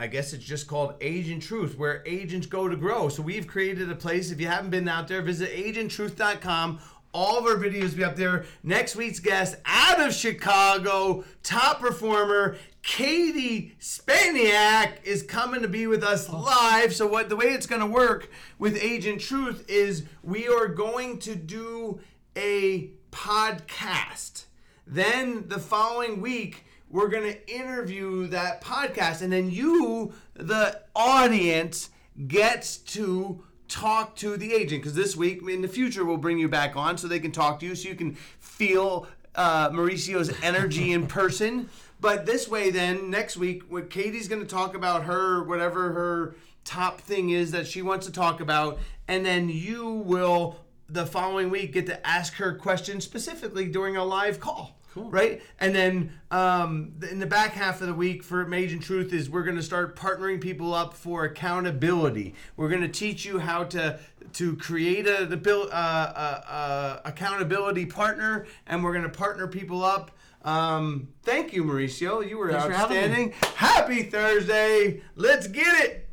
I 0.00 0.06
guess 0.06 0.32
it's 0.32 0.44
just 0.44 0.66
called 0.66 0.94
Agent 1.02 1.42
Truth, 1.42 1.76
where 1.76 2.02
agents 2.06 2.46
go 2.46 2.66
to 2.66 2.74
grow. 2.74 3.10
So 3.10 3.22
we've 3.22 3.46
created 3.46 3.90
a 3.90 3.94
place. 3.94 4.30
If 4.30 4.40
you 4.40 4.46
haven't 4.46 4.70
been 4.70 4.88
out 4.88 5.08
there, 5.08 5.20
visit 5.20 5.50
agenttruth.com. 5.50 6.80
All 7.12 7.38
of 7.38 7.44
our 7.44 7.56
videos 7.56 7.90
will 7.90 7.96
be 7.96 8.04
up 8.04 8.16
there. 8.16 8.46
Next 8.62 8.96
week's 8.96 9.20
guest 9.20 9.56
out 9.66 10.00
of 10.00 10.14
Chicago, 10.14 11.24
top 11.42 11.80
performer, 11.80 12.56
Katie 12.82 13.74
Sp- 13.78 14.08
Spaniak 14.10 15.04
is 15.04 15.22
coming 15.22 15.60
to 15.62 15.68
be 15.68 15.86
with 15.86 16.02
us 16.02 16.28
oh. 16.30 16.38
live. 16.38 16.94
So 16.94 17.06
what 17.06 17.28
the 17.28 17.36
way 17.36 17.46
it's 17.46 17.66
going 17.66 17.80
to 17.80 17.86
work 17.86 18.30
with 18.58 18.82
Agent 18.82 19.20
Truth 19.20 19.64
is 19.68 20.04
we 20.22 20.48
are 20.48 20.68
going 20.68 21.18
to 21.20 21.34
do 21.34 22.00
a 22.36 22.90
podcast. 23.12 24.44
Then 24.86 25.48
the 25.48 25.58
following 25.58 26.20
week 26.20 26.64
we're 26.90 27.08
going 27.08 27.32
to 27.32 27.50
interview 27.50 28.26
that 28.26 28.60
podcast 28.60 29.22
and 29.22 29.32
then 29.32 29.50
you 29.50 30.12
the 30.34 30.80
audience 30.94 31.90
gets 32.26 32.76
to 32.76 33.42
talk 33.68 34.16
to 34.16 34.36
the 34.36 34.52
agent 34.52 34.82
because 34.82 34.94
this 34.94 35.16
week 35.16 35.40
in 35.48 35.62
the 35.62 35.68
future 35.68 36.04
we'll 36.04 36.16
bring 36.16 36.38
you 36.38 36.48
back 36.48 36.76
on 36.76 36.98
so 36.98 37.06
they 37.06 37.20
can 37.20 37.30
talk 37.30 37.60
to 37.60 37.66
you 37.66 37.74
so 37.74 37.88
you 37.88 37.94
can 37.94 38.14
feel 38.14 39.06
uh, 39.34 39.70
Mauricio's 39.70 40.32
energy 40.42 40.92
in 40.92 41.06
person. 41.18 41.68
But 42.00 42.26
this 42.26 42.48
way, 42.48 42.70
then 42.70 43.10
next 43.10 43.36
week, 43.36 43.64
what 43.68 43.90
Katie's 43.90 44.26
going 44.26 44.40
to 44.40 44.48
talk 44.48 44.74
about 44.74 45.04
her 45.04 45.44
whatever 45.44 45.92
her 45.92 46.36
top 46.64 47.00
thing 47.00 47.30
is 47.30 47.50
that 47.52 47.66
she 47.66 47.82
wants 47.82 48.06
to 48.06 48.12
talk 48.12 48.40
about, 48.40 48.78
and 49.06 49.24
then 49.24 49.48
you 49.48 49.86
will 49.86 50.60
the 50.88 51.06
following 51.06 51.50
week 51.50 51.72
get 51.72 51.86
to 51.86 52.06
ask 52.06 52.34
her 52.34 52.54
questions 52.54 53.04
specifically 53.04 53.66
during 53.68 53.96
a 53.96 54.04
live 54.04 54.40
call. 54.40 54.79
Cool. 54.94 55.08
Right? 55.10 55.40
And 55.60 55.74
then 55.74 56.12
um, 56.32 56.94
in 57.08 57.20
the 57.20 57.26
back 57.26 57.52
half 57.52 57.80
of 57.80 57.86
the 57.86 57.94
week 57.94 58.24
for 58.24 58.52
Agent 58.52 58.82
Truth 58.82 59.12
is 59.12 59.30
we're 59.30 59.44
going 59.44 59.56
to 59.56 59.62
start 59.62 59.94
partnering 59.94 60.40
people 60.40 60.74
up 60.74 60.94
for 60.94 61.24
accountability. 61.24 62.34
We're 62.56 62.68
going 62.68 62.80
to 62.82 62.88
teach 62.88 63.24
you 63.24 63.38
how 63.38 63.64
to 63.64 64.00
to 64.32 64.56
create 64.56 65.06
a 65.06 65.26
the 65.26 65.38
uh, 65.72 65.74
uh, 65.74 66.50
uh, 66.50 67.00
accountability 67.04 67.86
partner, 67.86 68.46
and 68.66 68.82
we're 68.82 68.92
going 68.92 69.04
to 69.04 69.08
partner 69.08 69.46
people 69.46 69.84
up. 69.84 70.10
Um, 70.44 71.08
thank 71.22 71.52
you, 71.52 71.64
Mauricio. 71.64 72.28
You 72.28 72.38
were 72.38 72.50
Thanks 72.50 72.66
for 72.66 72.72
having 72.72 72.96
me. 72.96 73.02
outstanding. 73.02 73.34
Happy 73.54 74.02
Thursday. 74.04 75.02
Let's 75.14 75.46
get 75.46 75.84
it. 75.84 76.09